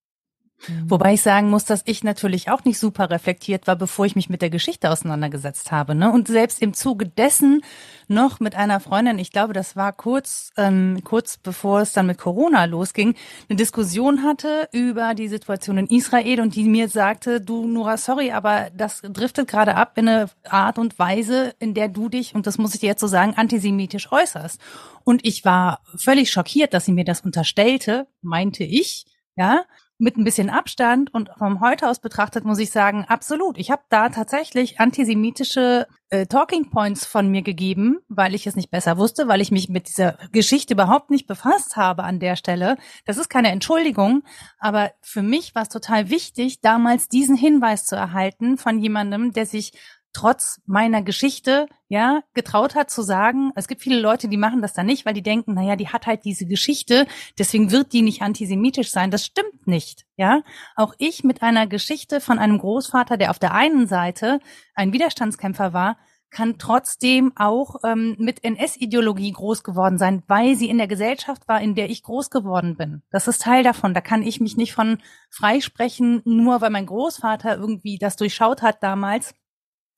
[0.68, 0.90] Mhm.
[0.90, 4.30] Wobei ich sagen muss, dass ich natürlich auch nicht super reflektiert war, bevor ich mich
[4.30, 5.96] mit der Geschichte auseinandergesetzt habe.
[5.96, 6.12] Ne?
[6.12, 7.62] Und selbst im Zuge dessen
[8.08, 12.18] noch mit einer Freundin, ich glaube, das war kurz, ähm, kurz bevor es dann mit
[12.18, 13.16] Corona losging,
[13.50, 18.32] eine Diskussion hatte über die Situation in Israel und die mir sagte, du Nora, sorry,
[18.32, 22.48] aber das driftet gerade ab in eine Art und Weise, in der du dich, und
[22.48, 24.60] das muss ich dir jetzt so sagen, antisemitisch äußerst.
[25.04, 29.66] Und ich war völlig schockiert, dass sie mir das unterstellte, meinte ich, ja,
[30.04, 33.58] mit ein bisschen Abstand und vom heute aus betrachtet muss ich sagen, absolut.
[33.58, 38.70] Ich habe da tatsächlich antisemitische äh, Talking Points von mir gegeben, weil ich es nicht
[38.70, 42.76] besser wusste, weil ich mich mit dieser Geschichte überhaupt nicht befasst habe an der Stelle.
[43.06, 44.24] Das ist keine Entschuldigung,
[44.60, 49.46] aber für mich war es total wichtig, damals diesen Hinweis zu erhalten von jemandem, der
[49.46, 49.72] sich
[50.14, 54.74] trotz meiner Geschichte, ja, getraut hat zu sagen, es gibt viele Leute, die machen das
[54.74, 58.22] dann nicht, weil die denken, naja, die hat halt diese Geschichte, deswegen wird die nicht
[58.22, 59.12] antisemitisch sein.
[59.12, 60.42] Das stimmt nicht, ja.
[60.76, 64.40] Auch ich mit einer Geschichte von einem Großvater, der auf der einen Seite
[64.76, 65.98] ein Widerstandskämpfer war,
[66.34, 71.62] kann trotzdem auch ähm, mit NS-Ideologie groß geworden sein, weil sie in der Gesellschaft war,
[71.62, 73.04] in der ich groß geworden bin.
[73.12, 73.94] Das ist Teil davon.
[73.94, 74.98] Da kann ich mich nicht von
[75.30, 79.36] freisprechen, nur weil mein Großvater irgendwie das durchschaut hat damals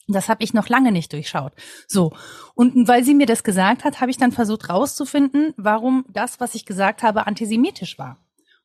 [0.08, 1.54] das habe ich noch lange nicht durchschaut.
[1.88, 2.13] So.
[2.54, 6.56] Und weil sie mir das gesagt hat, habe ich dann versucht rauszufinden, warum das, was
[6.56, 8.18] ich gesagt habe, antisemitisch war.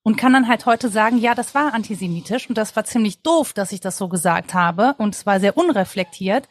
[0.02, 3.52] Und kann dann halt heute sagen, ja, das war antisemitisch und das war ziemlich doof,
[3.52, 6.48] dass ich das so gesagt habe und es war sehr unreflektiert.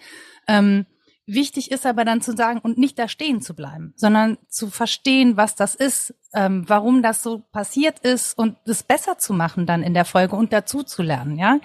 [0.47, 0.86] Ähm,
[1.32, 5.38] Wichtig ist aber dann zu sagen und nicht da stehen zu bleiben, sondern zu verstehen,
[5.38, 9.84] was das ist, ähm, warum das so passiert ist und es besser zu machen dann
[9.84, 11.60] in der Folge und dazu zu lernen, ja.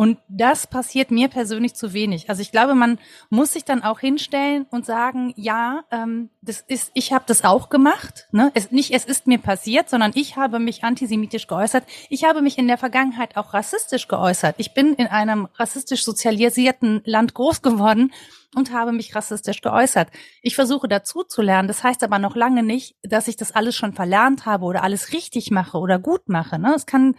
[0.00, 2.30] Und das passiert mir persönlich zu wenig.
[2.30, 6.90] Also ich glaube, man muss sich dann auch hinstellen und sagen, ja, ähm, das ist,
[6.94, 8.26] ich habe das auch gemacht.
[8.32, 8.50] Ne?
[8.54, 11.84] Es, nicht, es ist mir passiert, sondern ich habe mich antisemitisch geäußert.
[12.08, 14.54] Ich habe mich in der Vergangenheit auch rassistisch geäußert.
[14.56, 18.10] Ich bin in einem rassistisch sozialisierten Land groß geworden
[18.56, 20.08] und habe mich rassistisch geäußert.
[20.40, 21.68] Ich versuche dazu zu lernen.
[21.68, 25.12] Das heißt aber noch lange nicht, dass ich das alles schon verlernt habe oder alles
[25.12, 26.58] richtig mache oder gut mache.
[26.58, 26.72] Ne?
[26.74, 27.16] Es kann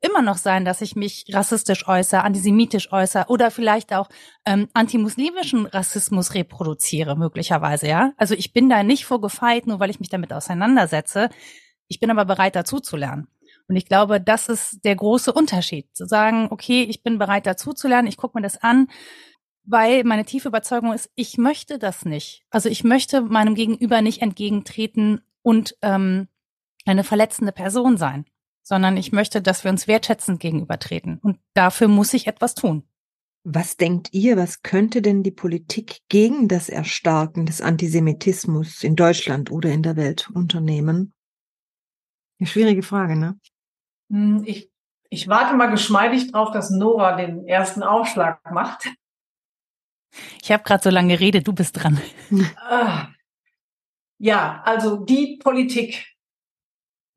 [0.00, 4.08] immer noch sein, dass ich mich rassistisch äußere, antisemitisch äußere oder vielleicht auch
[4.44, 8.12] ähm, antimuslimischen Rassismus reproduziere, möglicherweise, ja.
[8.16, 11.28] Also ich bin da nicht vorgefeit, nur weil ich mich damit auseinandersetze.
[11.88, 13.28] Ich bin aber bereit, dazu zu lernen.
[13.68, 15.88] Und ich glaube, das ist der große Unterschied.
[15.94, 18.88] Zu sagen, okay, ich bin bereit, dazu zu lernen, ich gucke mir das an,
[19.64, 22.44] weil meine tiefe Überzeugung ist, ich möchte das nicht.
[22.50, 26.28] Also ich möchte meinem Gegenüber nicht entgegentreten und ähm,
[26.84, 28.24] eine verletzende Person sein
[28.62, 31.18] sondern ich möchte, dass wir uns wertschätzend gegenübertreten.
[31.18, 32.84] Und dafür muss ich etwas tun.
[33.42, 39.50] Was denkt ihr, was könnte denn die Politik gegen das Erstarken des Antisemitismus in Deutschland
[39.50, 41.14] oder in der Welt unternehmen?
[42.38, 43.40] Eine schwierige Frage, ne?
[44.10, 44.70] Hm, ich,
[45.08, 48.90] ich warte mal geschmeidig drauf, dass Nora den ersten Aufschlag macht.
[50.42, 52.00] Ich habe gerade so lange geredet, du bist dran.
[52.56, 53.08] Ah.
[54.18, 56.06] Ja, also die Politik,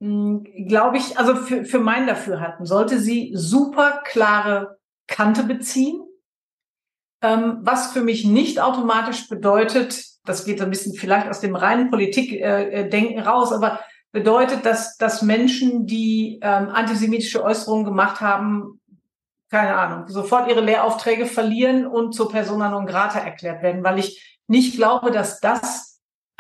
[0.04, 6.02] glaube ich, also für, für mein Dafürhalten sollte sie super klare Kante beziehen,
[7.22, 11.56] ähm, was für mich nicht automatisch bedeutet, das geht so ein bisschen vielleicht aus dem
[11.56, 13.80] reinen Politikdenken äh, raus, aber
[14.12, 18.82] bedeutet, dass, dass Menschen, die ähm, antisemitische Äußerungen gemacht haben,
[19.50, 24.38] keine Ahnung, sofort ihre Lehraufträge verlieren und zur Persona non grata erklärt werden, weil ich
[24.48, 25.93] nicht glaube, dass das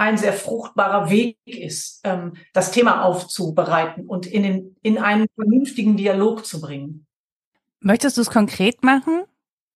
[0.04, 5.96] ein sehr fruchtbarer Weg ist, ähm, das Thema aufzubereiten und in, den, in einen vernünftigen
[5.96, 7.06] Dialog zu bringen.
[7.80, 9.24] Möchtest du es konkret machen?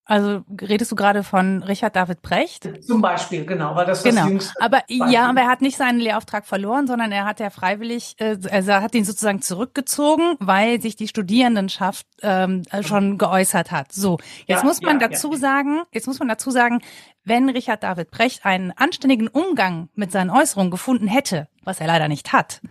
[0.08, 2.70] Also redest du gerade von Richard David Brecht?
[2.86, 4.22] Zum Beispiel, genau, weil das genau.
[4.22, 5.12] das jüngste Aber Beispiel.
[5.12, 8.72] ja, aber er hat nicht seinen Lehrauftrag verloren, sondern er hat ja freiwillig, äh, also
[8.72, 13.92] er hat ihn sozusagen zurückgezogen, weil sich die Studierendenschaft ähm, schon geäußert hat.
[13.92, 15.38] So, jetzt ja, muss man ja, dazu ja.
[15.38, 16.80] sagen, jetzt muss man dazu sagen,
[17.26, 22.08] wenn Richard David Brecht einen anständigen Umgang mit seinen Äußerungen gefunden hätte, was er leider
[22.08, 22.62] nicht hat,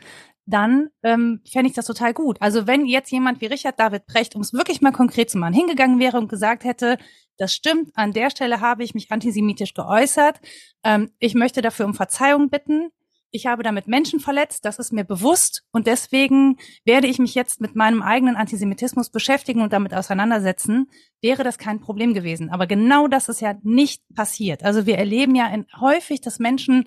[0.46, 2.40] dann ähm, fände ich das total gut.
[2.40, 5.54] Also wenn jetzt jemand wie Richard David Brecht, um es wirklich mal konkret zu machen,
[5.54, 6.98] hingegangen wäre und gesagt hätte,
[7.36, 10.40] das stimmt, an der Stelle habe ich mich antisemitisch geäußert,
[10.84, 12.90] ähm, ich möchte dafür um Verzeihung bitten,
[13.32, 17.60] ich habe damit Menschen verletzt, das ist mir bewusst und deswegen werde ich mich jetzt
[17.60, 20.88] mit meinem eigenen Antisemitismus beschäftigen und damit auseinandersetzen,
[21.20, 22.50] wäre das kein Problem gewesen.
[22.50, 24.62] Aber genau das ist ja nicht passiert.
[24.62, 26.86] Also wir erleben ja in, häufig, dass Menschen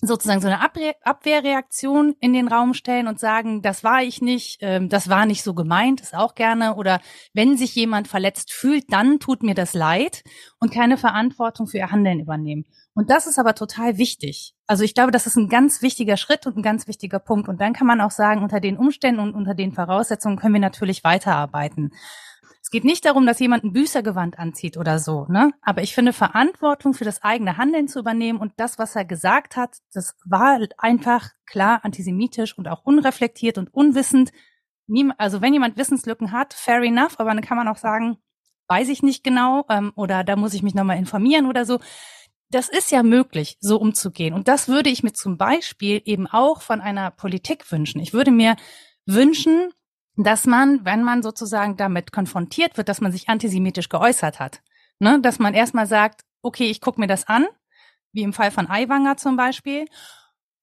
[0.00, 4.58] sozusagen so eine Abwehr Abwehrreaktion in den Raum stellen und sagen, das war ich nicht,
[4.60, 6.76] ähm, das war nicht so gemeint, ist auch gerne.
[6.76, 7.00] Oder
[7.34, 10.24] wenn sich jemand verletzt fühlt, dann tut mir das leid
[10.58, 12.64] und keine Verantwortung für ihr Handeln übernehmen.
[12.94, 14.54] Und das ist aber total wichtig.
[14.66, 17.48] Also ich glaube, das ist ein ganz wichtiger Schritt und ein ganz wichtiger Punkt.
[17.48, 20.60] Und dann kann man auch sagen, unter den Umständen und unter den Voraussetzungen können wir
[20.60, 21.92] natürlich weiterarbeiten.
[22.70, 25.50] Es geht nicht darum, dass jemand ein Büßergewand anzieht oder so, ne?
[25.60, 29.56] Aber ich finde, Verantwortung für das eigene Handeln zu übernehmen und das, was er gesagt
[29.56, 34.30] hat, das war einfach klar antisemitisch und auch unreflektiert und unwissend.
[35.18, 38.18] Also wenn jemand Wissenslücken hat, fair enough, aber dann kann man auch sagen,
[38.68, 41.80] weiß ich nicht genau ähm, oder da muss ich mich nochmal informieren oder so.
[42.50, 44.32] Das ist ja möglich, so umzugehen.
[44.32, 48.00] Und das würde ich mir zum Beispiel eben auch von einer Politik wünschen.
[48.00, 48.54] Ich würde mir
[49.06, 49.72] wünschen,
[50.24, 54.62] dass man, wenn man sozusagen damit konfrontiert wird, dass man sich antisemitisch geäußert hat,
[54.98, 57.46] ne, dass man erstmal sagt, okay, ich gucke mir das an,
[58.12, 59.86] wie im Fall von Aiwanger zum Beispiel,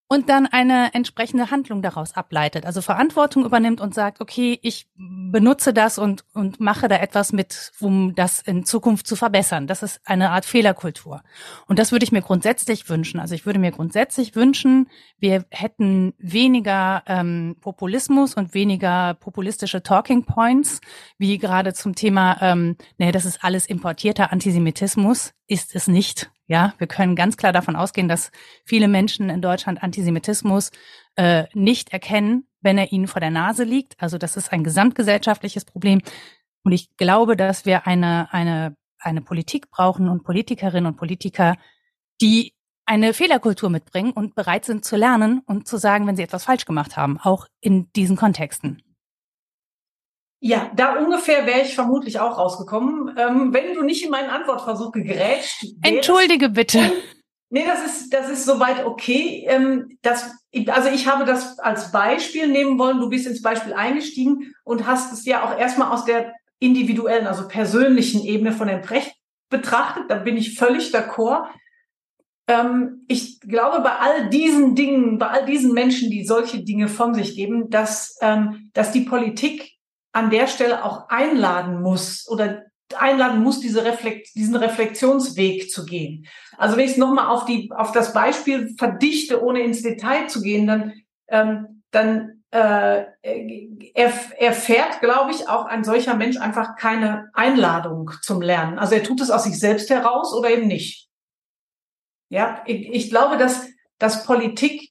[0.09, 5.73] und dann eine entsprechende Handlung daraus ableitet, also Verantwortung übernimmt und sagt, okay, ich benutze
[5.73, 9.67] das und, und mache da etwas mit, um das in Zukunft zu verbessern.
[9.67, 11.23] Das ist eine Art Fehlerkultur.
[11.67, 13.19] Und das würde ich mir grundsätzlich wünschen.
[13.19, 14.89] Also ich würde mir grundsätzlich wünschen,
[15.19, 20.79] wir hätten weniger ähm, Populismus und weniger populistische Talking Points,
[21.17, 26.29] wie gerade zum Thema, ähm, nee, das ist alles importierter Antisemitismus, ist es nicht.
[26.47, 28.31] Ja, wir können ganz klar davon ausgehen, dass
[28.65, 30.71] viele Menschen in Deutschland Antisemitismus
[31.15, 33.95] äh, nicht erkennen, wenn er ihnen vor der Nase liegt.
[34.01, 36.01] Also das ist ein gesamtgesellschaftliches Problem.
[36.63, 41.55] Und ich glaube, dass wir eine, eine, eine Politik brauchen und Politikerinnen und Politiker,
[42.21, 42.53] die
[42.85, 46.63] eine Fehlerkultur mitbringen und bereit sind zu lernen und zu sagen, wenn sie etwas falsch
[46.63, 48.81] gemacht haben, auch in diesen Kontexten.
[50.39, 54.91] Ja, da ungefähr wäre ich vermutlich auch rausgekommen, ähm, wenn du nicht in meinen Antwortversuch
[54.91, 55.65] gegrätscht.
[55.81, 56.91] Entschuldige bitte.
[57.49, 59.45] Nee, das ist, das ist soweit okay.
[59.47, 60.31] Ähm, das,
[60.67, 62.99] also ich habe das als Beispiel nehmen wollen.
[62.99, 67.47] Du bist ins Beispiel eingestiegen und hast es ja auch erstmal aus der individuellen, also
[67.47, 69.13] persönlichen Ebene von dem Precht
[69.49, 70.05] betrachtet.
[70.09, 71.47] Da bin ich völlig d'accord.
[72.47, 77.13] Ähm, ich glaube, bei all diesen Dingen, bei all diesen Menschen, die solche Dinge von
[77.13, 79.76] sich geben, dass, ähm, dass die Politik
[80.17, 82.63] an der Stelle auch einladen muss oder
[82.95, 86.25] einladen muss, diese Reflekt, diesen Reflexionsweg zu gehen.
[86.57, 90.65] Also wenn ich es nochmal auf auf das Beispiel verdichte, ohne ins Detail zu gehen,
[90.65, 90.93] dann,
[91.27, 93.05] ähm, dann äh,
[93.93, 98.79] erfährt, glaube ich, auch ein solcher Mensch einfach keine Einladung zum Lernen.
[98.79, 101.09] Also er tut es aus sich selbst heraus oder eben nicht.
[102.29, 103.67] Ja, ich, ich glaube, dass,
[103.99, 104.89] dass Politik,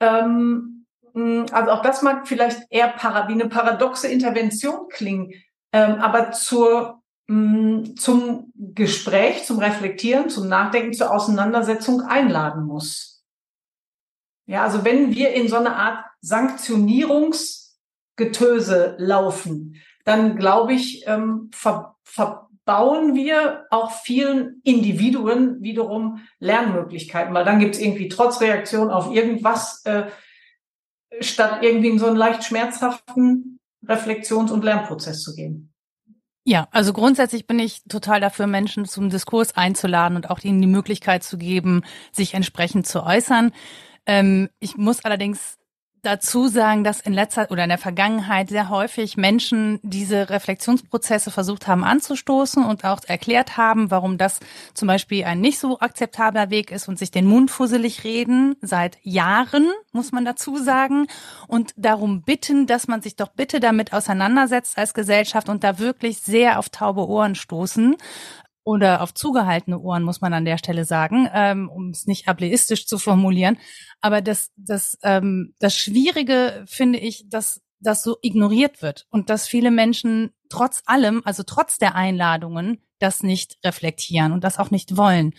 [0.00, 0.75] ähm,
[1.16, 5.32] also auch das mag vielleicht eher wie eine paradoxe Intervention klingen,
[5.72, 13.24] ähm, aber zur zum Gespräch, zum Reflektieren, zum Nachdenken, zur Auseinandersetzung einladen muss.
[14.46, 21.96] Ja, also wenn wir in so eine Art Sanktionierungsgetöse laufen, dann glaube ich, ähm, ver
[22.04, 29.84] verbauen wir auch vielen Individuen wiederum Lernmöglichkeiten, weil dann gibt es irgendwie Trotzreaktion auf irgendwas,
[29.84, 30.04] äh,
[31.20, 35.72] statt irgendwie in so einen leicht schmerzhaften Reflexions- und Lernprozess zu gehen.
[36.44, 40.68] Ja, also grundsätzlich bin ich total dafür, Menschen zum Diskurs einzuladen und auch ihnen die
[40.68, 43.50] Möglichkeit zu geben, sich entsprechend zu äußern.
[44.06, 45.58] Ähm, ich muss allerdings
[46.06, 51.66] dazu sagen, dass in letzter oder in der Vergangenheit sehr häufig Menschen diese Reflexionsprozesse versucht
[51.66, 54.40] haben anzustoßen und auch erklärt haben, warum das
[54.72, 58.56] zum Beispiel ein nicht so akzeptabler Weg ist und sich den Mund fusselig reden.
[58.62, 61.08] Seit Jahren, muss man dazu sagen,
[61.48, 66.18] und darum bitten, dass man sich doch bitte damit auseinandersetzt als Gesellschaft und da wirklich
[66.18, 67.96] sehr auf taube Ohren stoßen
[68.66, 72.88] oder auf zugehaltene Ohren, muss man an der Stelle sagen, ähm, um es nicht ableistisch
[72.88, 73.58] zu formulieren.
[74.00, 79.46] Aber das, das, ähm, das Schwierige finde ich, dass das so ignoriert wird und dass
[79.46, 84.96] viele Menschen trotz allem, also trotz der Einladungen, das nicht reflektieren und das auch nicht
[84.96, 85.34] wollen.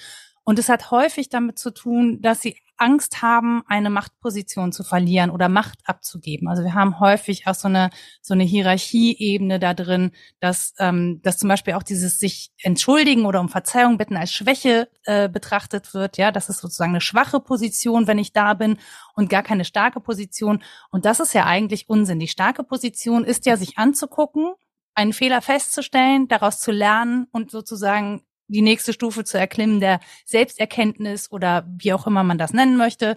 [0.45, 5.29] Und es hat häufig damit zu tun, dass sie Angst haben, eine Machtposition zu verlieren
[5.29, 6.47] oder Macht abzugeben.
[6.47, 7.89] Also wir haben häufig auch so eine
[8.21, 13.39] so eine Hierarchieebene da drin, dass ähm, dass zum Beispiel auch dieses sich entschuldigen oder
[13.39, 16.17] um Verzeihung bitten als Schwäche äh, betrachtet wird.
[16.17, 18.77] Ja, das ist sozusagen eine schwache Position, wenn ich da bin
[19.15, 20.63] und gar keine starke Position.
[20.91, 22.19] Und das ist ja eigentlich Unsinn.
[22.19, 24.53] Die starke Position ist ja, sich anzugucken,
[24.93, 31.31] einen Fehler festzustellen, daraus zu lernen und sozusagen die nächste Stufe zu erklimmen der Selbsterkenntnis
[31.31, 33.15] oder wie auch immer man das nennen möchte,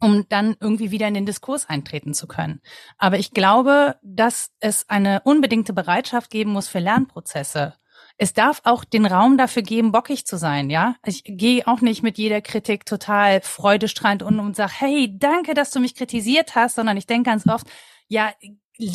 [0.00, 2.60] um dann irgendwie wieder in den Diskurs eintreten zu können.
[2.98, 7.74] Aber ich glaube, dass es eine unbedingte Bereitschaft geben muss für Lernprozesse.
[8.18, 10.96] Es darf auch den Raum dafür geben, bockig zu sein, ja.
[11.06, 15.70] Ich gehe auch nicht mit jeder Kritik total freudestrahlend um und sage, hey, danke, dass
[15.70, 17.66] du mich kritisiert hast, sondern ich denke ganz oft,
[18.08, 18.32] ja,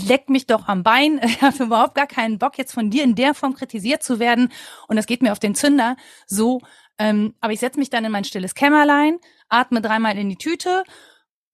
[0.08, 1.20] leck mich doch am Bein.
[1.24, 4.52] Ich habe überhaupt gar keinen Bock, jetzt von dir in der Form kritisiert zu werden.
[4.88, 5.96] Und das geht mir auf den Zünder.
[6.26, 6.62] So,
[7.00, 9.20] ähm, aber ich setze mich dann in mein stilles Kämmerlein,
[9.50, 10.84] atme dreimal in die Tüte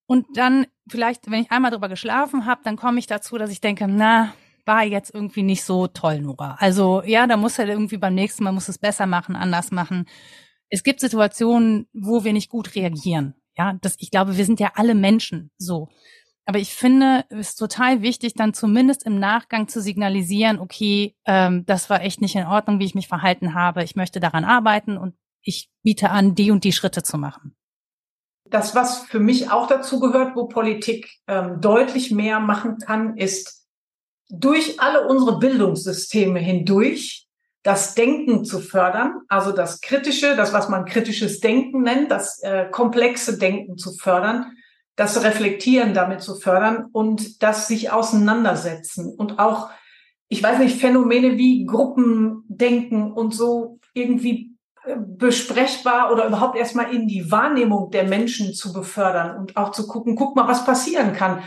[0.05, 3.61] und dann vielleicht, wenn ich einmal drüber geschlafen habe, dann komme ich dazu, dass ich
[3.61, 4.33] denke, na,
[4.65, 6.55] war jetzt irgendwie nicht so toll, Nora.
[6.59, 10.05] Also ja, da muss er irgendwie beim nächsten Mal muss es besser machen, anders machen.
[10.69, 13.35] Es gibt Situationen, wo wir nicht gut reagieren.
[13.57, 15.89] Ja, das, ich glaube, wir sind ja alle Menschen so.
[16.45, 21.65] Aber ich finde, es ist total wichtig, dann zumindest im Nachgang zu signalisieren, okay, ähm,
[21.65, 23.83] das war echt nicht in Ordnung, wie ich mich verhalten habe.
[23.83, 27.55] Ich möchte daran arbeiten und ich biete an, die und die Schritte zu machen.
[28.49, 33.65] Das, was für mich auch dazu gehört, wo Politik ähm, deutlich mehr machen kann, ist
[34.29, 37.27] durch alle unsere Bildungssysteme hindurch
[37.63, 42.65] das Denken zu fördern, also das kritische, das, was man kritisches Denken nennt, das äh,
[42.69, 44.57] komplexe Denken zu fördern
[44.95, 49.69] das Reflektieren damit zu fördern und das sich auseinandersetzen und auch,
[50.27, 57.07] ich weiß nicht, Phänomene wie Gruppendenken und so irgendwie äh, besprechbar oder überhaupt erstmal in
[57.07, 61.43] die Wahrnehmung der Menschen zu befördern und auch zu gucken, guck mal, was passieren kann.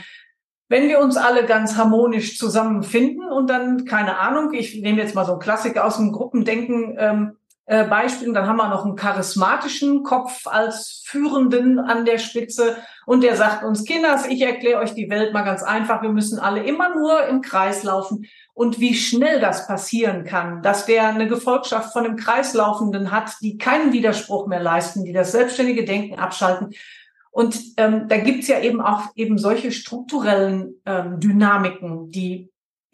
[0.69, 5.25] Wenn wir uns alle ganz harmonisch zusammenfinden und dann, keine Ahnung, ich nehme jetzt mal
[5.25, 8.33] so einen Klassiker aus dem Gruppendenken, ähm, äh, Beispiel.
[8.33, 12.77] dann haben wir noch einen charismatischen Kopf als Führenden an der Spitze.
[13.07, 16.03] Und der sagt uns, Kinders, ich erkläre euch die Welt mal ganz einfach.
[16.03, 18.27] Wir müssen alle immer nur im Kreis laufen.
[18.55, 23.59] Und wie schnell das passieren kann, dass der eine Gefolgschaft von einem Kreislaufenden hat, die
[23.59, 26.73] keinen Widerspruch mehr leisten, die das selbstständige Denken abschalten.
[27.33, 32.51] Und ähm, da gibt's ja eben auch eben solche strukturellen ähm, Dynamiken, die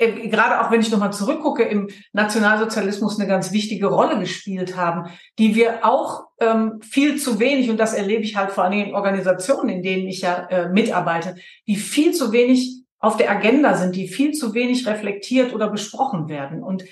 [0.07, 5.55] gerade auch wenn ich nochmal zurückgucke, im Nationalsozialismus eine ganz wichtige Rolle gespielt haben, die
[5.55, 8.95] wir auch ähm, viel zu wenig, und das erlebe ich halt vor allen Dingen in
[8.95, 11.37] Organisationen, in denen ich ja äh, mitarbeite,
[11.67, 16.29] die viel zu wenig auf der Agenda sind, die viel zu wenig reflektiert oder besprochen
[16.29, 16.63] werden.
[16.63, 16.85] Und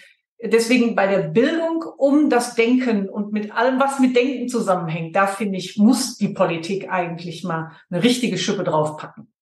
[0.43, 5.27] deswegen bei der Bildung um das Denken und mit allem, was mit Denken zusammenhängt, da
[5.27, 9.33] finde ich, muss die Politik eigentlich mal eine richtige Schippe draufpacken.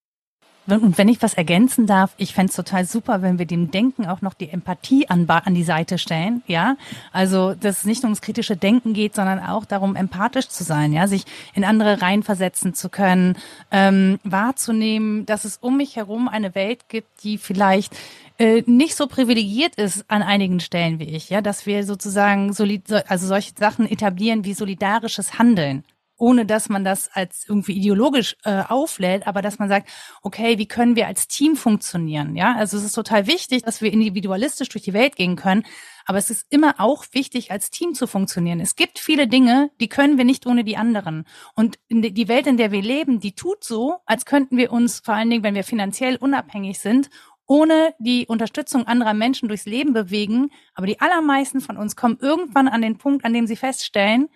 [0.69, 4.07] Und wenn ich was ergänzen darf, ich fände es total super, wenn wir dem Denken
[4.07, 6.77] auch noch die Empathie an, an die Seite stellen, ja.
[7.11, 10.93] Also, dass es nicht nur ums kritische Denken geht, sondern auch darum, empathisch zu sein,
[10.93, 13.37] ja, sich in andere reinversetzen zu können,
[13.71, 17.97] ähm, wahrzunehmen, dass es um mich herum eine Welt gibt, die vielleicht
[18.39, 22.93] äh, nicht so privilegiert ist an einigen Stellen wie ich, ja, dass wir sozusagen solid,
[23.09, 25.83] also solche Sachen etablieren wie solidarisches Handeln
[26.19, 29.89] ohne dass man das als irgendwie ideologisch äh, auflädt, aber dass man sagt,
[30.23, 32.37] okay, wie können wir als Team funktionieren?
[32.37, 35.65] Ja, also es ist total wichtig, dass wir individualistisch durch die Welt gehen können,
[36.05, 38.61] aber es ist immer auch wichtig, als Team zu funktionieren.
[38.61, 41.25] Es gibt viele Dinge, die können wir nicht ohne die anderen.
[41.55, 45.15] Und die Welt, in der wir leben, die tut so, als könnten wir uns vor
[45.15, 47.11] allen Dingen, wenn wir finanziell unabhängig sind,
[47.47, 50.51] ohne die Unterstützung anderer Menschen durchs Leben bewegen.
[50.75, 54.29] Aber die allermeisten von uns kommen irgendwann an den Punkt, an dem sie feststellen,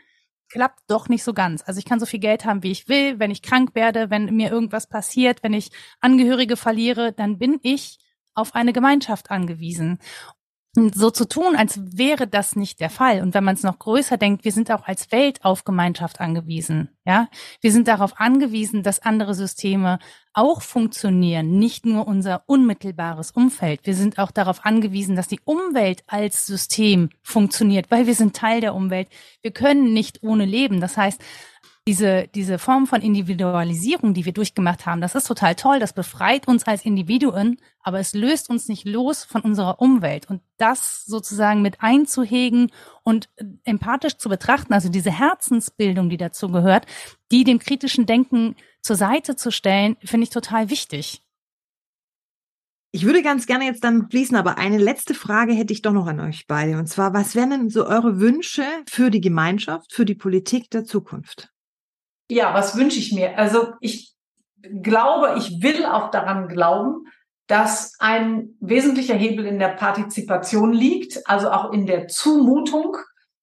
[0.52, 1.62] klappt doch nicht so ganz.
[1.66, 3.18] Also ich kann so viel Geld haben, wie ich will.
[3.18, 7.98] Wenn ich krank werde, wenn mir irgendwas passiert, wenn ich Angehörige verliere, dann bin ich
[8.34, 9.98] auf eine Gemeinschaft angewiesen
[10.74, 13.20] so zu tun, als wäre das nicht der Fall.
[13.20, 16.88] Und wenn man es noch größer denkt, wir sind auch als Welt auf Gemeinschaft angewiesen.
[17.04, 17.28] Ja,
[17.60, 19.98] wir sind darauf angewiesen, dass andere Systeme
[20.32, 23.80] auch funktionieren, nicht nur unser unmittelbares Umfeld.
[23.84, 28.62] Wir sind auch darauf angewiesen, dass die Umwelt als System funktioniert, weil wir sind Teil
[28.62, 29.08] der Umwelt.
[29.42, 30.80] Wir können nicht ohne leben.
[30.80, 31.20] Das heißt,
[31.88, 36.46] diese, diese Form von Individualisierung, die wir durchgemacht haben, das ist total toll, das befreit
[36.46, 40.30] uns als Individuen, aber es löst uns nicht los von unserer Umwelt.
[40.30, 42.70] Und das sozusagen mit einzuhegen
[43.02, 43.30] und
[43.64, 46.86] empathisch zu betrachten, also diese Herzensbildung, die dazu gehört,
[47.32, 51.22] die dem kritischen Denken zur Seite zu stellen, finde ich total wichtig.
[52.94, 56.06] Ich würde ganz gerne jetzt dann schließen, aber eine letzte Frage hätte ich doch noch
[56.06, 56.78] an euch beide.
[56.78, 60.84] Und zwar, was wären denn so eure Wünsche für die Gemeinschaft, für die Politik der
[60.84, 61.52] Zukunft?
[62.30, 63.38] Ja, was wünsche ich mir?
[63.38, 64.14] Also ich
[64.82, 67.06] glaube, ich will auch daran glauben,
[67.46, 72.96] dass ein wesentlicher Hebel in der Partizipation liegt, also auch in der Zumutung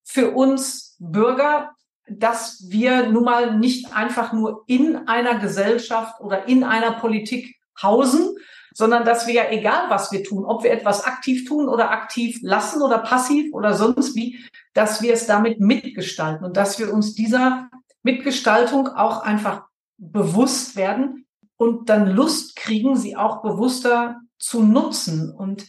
[0.03, 1.71] für uns Bürger,
[2.09, 8.35] dass wir nun mal nicht einfach nur in einer Gesellschaft oder in einer Politik hausen,
[8.73, 12.39] sondern dass wir ja egal, was wir tun, ob wir etwas aktiv tun oder aktiv
[12.41, 14.39] lassen oder passiv oder sonst wie,
[14.73, 17.69] dass wir es damit mitgestalten und dass wir uns dieser
[18.03, 19.63] Mitgestaltung auch einfach
[19.97, 21.25] bewusst werden
[21.57, 25.31] und dann Lust kriegen, sie auch bewusster zu nutzen.
[25.31, 25.65] Und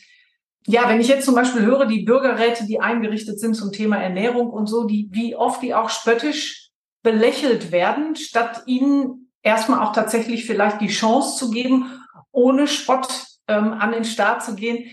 [0.66, 4.50] ja, wenn ich jetzt zum Beispiel höre, die Bürgerräte, die eingerichtet sind zum Thema Ernährung
[4.50, 6.70] und so, die, wie oft die auch spöttisch
[7.02, 11.90] belächelt werden, statt ihnen erstmal auch tatsächlich vielleicht die Chance zu geben,
[12.30, 13.08] ohne Spott
[13.48, 14.90] ähm, an den Start zu gehen.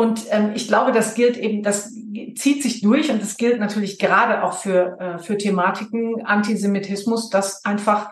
[0.00, 1.92] Und ähm, ich glaube, das gilt eben, das
[2.34, 7.66] zieht sich durch und das gilt natürlich gerade auch für, äh, für Thematiken Antisemitismus, das
[7.66, 8.08] einfach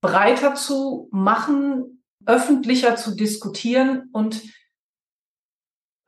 [0.00, 4.42] breiter zu machen, öffentlicher zu diskutieren und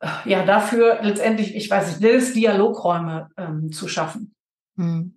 [0.01, 4.35] äh, ja, dafür letztendlich, ich weiß nicht, Dialogräume ähm, zu schaffen.
[4.79, 5.15] Hm.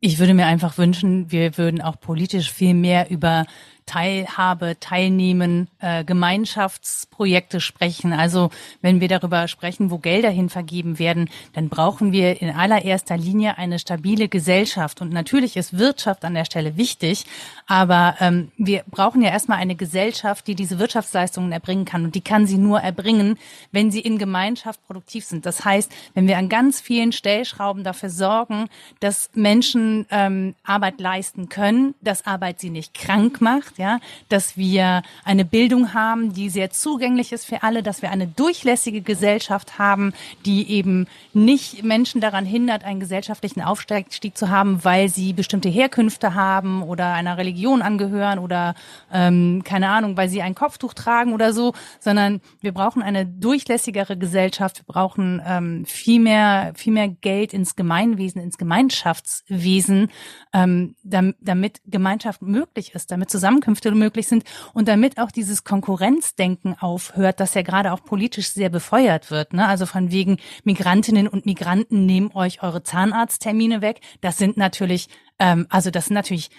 [0.00, 3.44] Ich würde mir einfach wünschen, wir würden auch politisch viel mehr über
[3.86, 8.12] Teilhabe, Teilnehmen, äh, Gemeinschaftsprojekte sprechen.
[8.12, 13.16] Also wenn wir darüber sprechen, wo Gelder hin vergeben werden, dann brauchen wir in allererster
[13.16, 15.00] Linie eine stabile Gesellschaft.
[15.00, 17.26] Und natürlich ist Wirtschaft an der Stelle wichtig,
[17.66, 22.04] aber ähm, wir brauchen ja erstmal eine Gesellschaft, die diese Wirtschaftsleistungen erbringen kann.
[22.04, 23.38] Und die kann sie nur erbringen,
[23.72, 25.46] wenn sie in Gemeinschaft produktiv sind.
[25.46, 28.68] Das heißt, wenn wir an ganz vielen Stellschrauben dafür sorgen,
[29.00, 34.56] dass Menschen ähm, Arbeit leisten können, dass Arbeit sie nicht krank macht, gemacht, ja, dass
[34.56, 39.78] wir eine Bildung haben, die sehr zugänglich ist für alle, dass wir eine durchlässige Gesellschaft
[39.78, 40.12] haben,
[40.44, 46.34] die eben nicht Menschen daran hindert, einen gesellschaftlichen Aufstieg zu haben, weil sie bestimmte Herkünfte
[46.34, 48.74] haben oder einer Religion angehören oder
[49.12, 54.16] ähm, keine Ahnung, weil sie ein Kopftuch tragen oder so, sondern wir brauchen eine durchlässigere
[54.16, 54.78] Gesellschaft.
[54.78, 60.10] Wir brauchen ähm, viel mehr, viel mehr Geld ins Gemeinwesen, ins Gemeinschaftswesen,
[60.52, 66.76] ähm, damit Gemeinschaft möglich ist, damit zusammen Zusammenkünfte möglich sind und damit auch dieses Konkurrenzdenken
[66.78, 69.52] aufhört, das ja gerade auch politisch sehr befeuert wird.
[69.52, 69.66] Ne?
[69.66, 74.00] Also von wegen Migrantinnen und Migranten nehmen euch eure Zahnarzttermine weg.
[74.20, 75.08] Das sind natürlich,
[75.38, 76.50] ähm, also das sind natürlich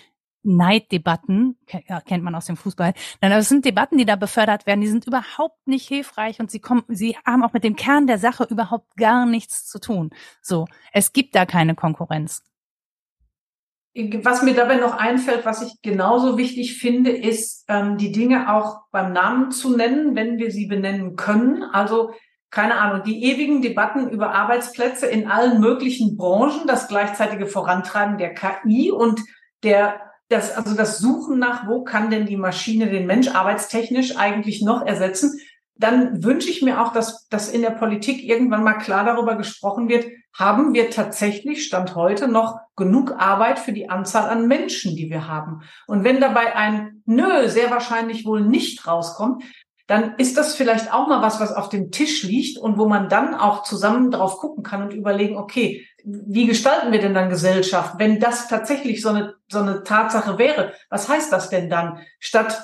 [0.47, 2.93] Neiddebatten, kennt man aus dem Fußball.
[3.19, 6.51] Nein, aber es sind Debatten, die da befördert werden, die sind überhaupt nicht hilfreich und
[6.51, 10.11] sie kommen, sie haben auch mit dem Kern der Sache überhaupt gar nichts zu tun.
[10.43, 12.43] So, es gibt da keine Konkurrenz.
[14.23, 18.81] Was mir dabei noch einfällt, was ich genauso wichtig finde, ist, ähm, die Dinge auch
[18.91, 21.63] beim Namen zu nennen, wenn wir sie benennen können.
[21.63, 22.11] Also
[22.51, 28.33] keine Ahnung, die ewigen Debatten über Arbeitsplätze in allen möglichen Branchen, das gleichzeitige Vorantreiben der
[28.33, 29.21] KI und
[29.63, 34.61] der das, also das Suchen nach, wo kann denn die Maschine den Mensch arbeitstechnisch eigentlich
[34.61, 35.39] noch ersetzen,
[35.75, 39.89] dann wünsche ich mir auch, dass, dass in der Politik irgendwann mal klar darüber gesprochen
[39.89, 40.05] wird,
[40.37, 45.27] haben wir tatsächlich Stand heute noch genug Arbeit für die Anzahl an Menschen, die wir
[45.27, 45.61] haben.
[45.87, 49.43] Und wenn dabei ein Nö sehr wahrscheinlich wohl nicht rauskommt,
[49.87, 53.07] dann ist das vielleicht auch mal was, was auf dem Tisch liegt und wo man
[53.07, 57.95] dann auch zusammen drauf gucken kann und überlegen, okay, wie gestalten wir denn dann Gesellschaft,
[57.97, 60.73] wenn das tatsächlich so eine, so eine Tatsache wäre?
[60.89, 61.99] Was heißt das denn dann?
[62.19, 62.63] Statt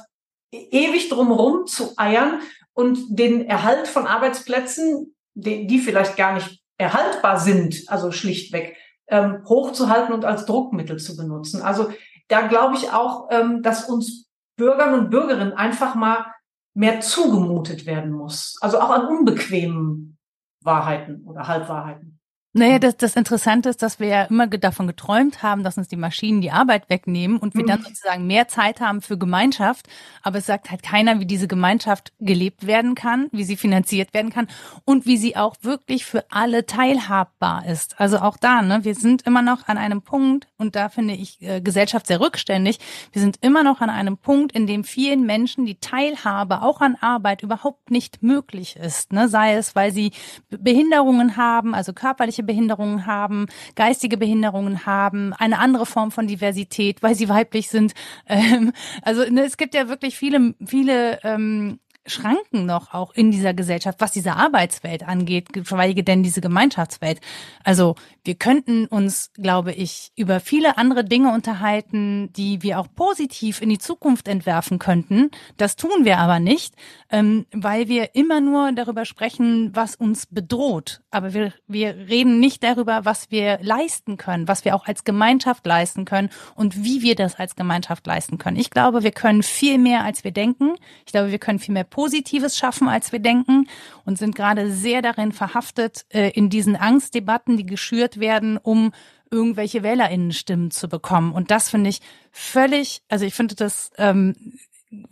[0.52, 2.42] ewig drumherum zu eiern
[2.74, 8.76] und den Erhalt von Arbeitsplätzen, die, die vielleicht gar nicht erhaltbar sind, also schlichtweg,
[9.08, 11.62] ähm, hochzuhalten und als Druckmittel zu benutzen.
[11.62, 11.92] Also
[12.28, 16.26] da glaube ich auch, ähm, dass uns Bürgern und Bürgerinnen einfach mal
[16.74, 18.58] mehr zugemutet werden muss.
[18.62, 20.18] Also auch an unbequemen
[20.64, 22.21] Wahrheiten oder Halbwahrheiten.
[22.54, 25.96] Naja, das, das Interessante ist, dass wir ja immer davon geträumt haben, dass uns die
[25.96, 27.68] Maschinen die Arbeit wegnehmen und wir mhm.
[27.68, 29.88] dann sozusagen mehr Zeit haben für Gemeinschaft.
[30.22, 34.32] Aber es sagt halt keiner, wie diese Gemeinschaft gelebt werden kann, wie sie finanziert werden
[34.32, 34.50] kann
[34.84, 38.02] und wie sie auch wirklich für alle teilhabbar ist.
[38.02, 41.42] Also auch da, ne, wir sind immer noch an einem Punkt, und da finde ich
[41.42, 42.80] äh, Gesellschaft sehr rückständig,
[43.14, 46.98] wir sind immer noch an einem Punkt, in dem vielen Menschen die Teilhabe auch an
[47.00, 49.14] Arbeit überhaupt nicht möglich ist.
[49.14, 49.30] Ne?
[49.30, 50.12] Sei es, weil sie
[50.50, 57.02] Behinderungen haben, also körperliche körperliche Behinderungen haben, geistige Behinderungen haben, eine andere Form von Diversität,
[57.02, 57.94] weil sie weiblich sind.
[58.28, 58.72] Ähm,
[59.02, 64.02] also ne, es gibt ja wirklich viele, viele ähm, Schranken noch auch in dieser Gesellschaft,
[64.02, 67.22] was diese Arbeitswelt angeht, geschweige denn diese Gemeinschaftswelt.
[67.64, 73.62] Also wir könnten uns, glaube ich, über viele andere Dinge unterhalten, die wir auch positiv
[73.62, 75.30] in die Zukunft entwerfen könnten.
[75.58, 76.74] Das tun wir aber nicht,
[77.10, 81.02] ähm, weil wir immer nur darüber sprechen, was uns bedroht.
[81.12, 85.66] Aber wir, wir reden nicht darüber, was wir leisten können, was wir auch als Gemeinschaft
[85.66, 88.58] leisten können und wie wir das als Gemeinschaft leisten können.
[88.58, 90.76] Ich glaube, wir können viel mehr, als wir denken.
[91.06, 93.68] Ich glaube, wir können viel mehr Positives schaffen, als wir denken
[94.04, 98.92] und sind gerade sehr darin verhaftet, äh, in diesen Angstdebatten, die geschürt werden, um
[99.30, 101.32] irgendwelche Wählerinnenstimmen zu bekommen.
[101.32, 104.36] Und das finde ich völlig, also ich finde das ähm,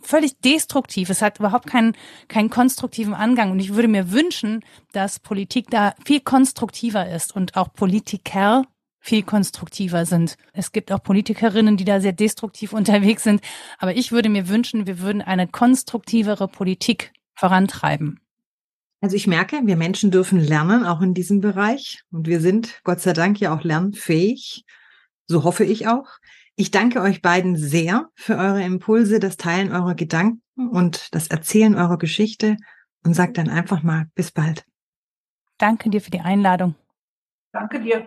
[0.00, 1.10] völlig destruktiv.
[1.10, 1.96] Es hat überhaupt keinen,
[2.28, 3.50] keinen konstruktiven Angang.
[3.50, 8.64] Und ich würde mir wünschen, dass Politik da viel konstruktiver ist und auch Politiker
[9.00, 10.36] viel konstruktiver sind.
[10.52, 13.40] Es gibt auch Politikerinnen, die da sehr destruktiv unterwegs sind.
[13.78, 18.20] Aber ich würde mir wünschen, wir würden eine konstruktivere Politik vorantreiben.
[19.00, 22.02] Also ich merke, wir Menschen dürfen lernen, auch in diesem Bereich.
[22.12, 24.64] Und wir sind, Gott sei Dank, ja auch lernfähig.
[25.26, 26.06] So hoffe ich auch.
[26.56, 31.74] Ich danke euch beiden sehr für eure Impulse, das Teilen eurer Gedanken und das Erzählen
[31.74, 32.58] eurer Geschichte
[33.02, 34.66] und sage dann einfach mal bis bald.
[35.56, 36.74] Danke dir für die Einladung.
[37.52, 38.06] Danke dir.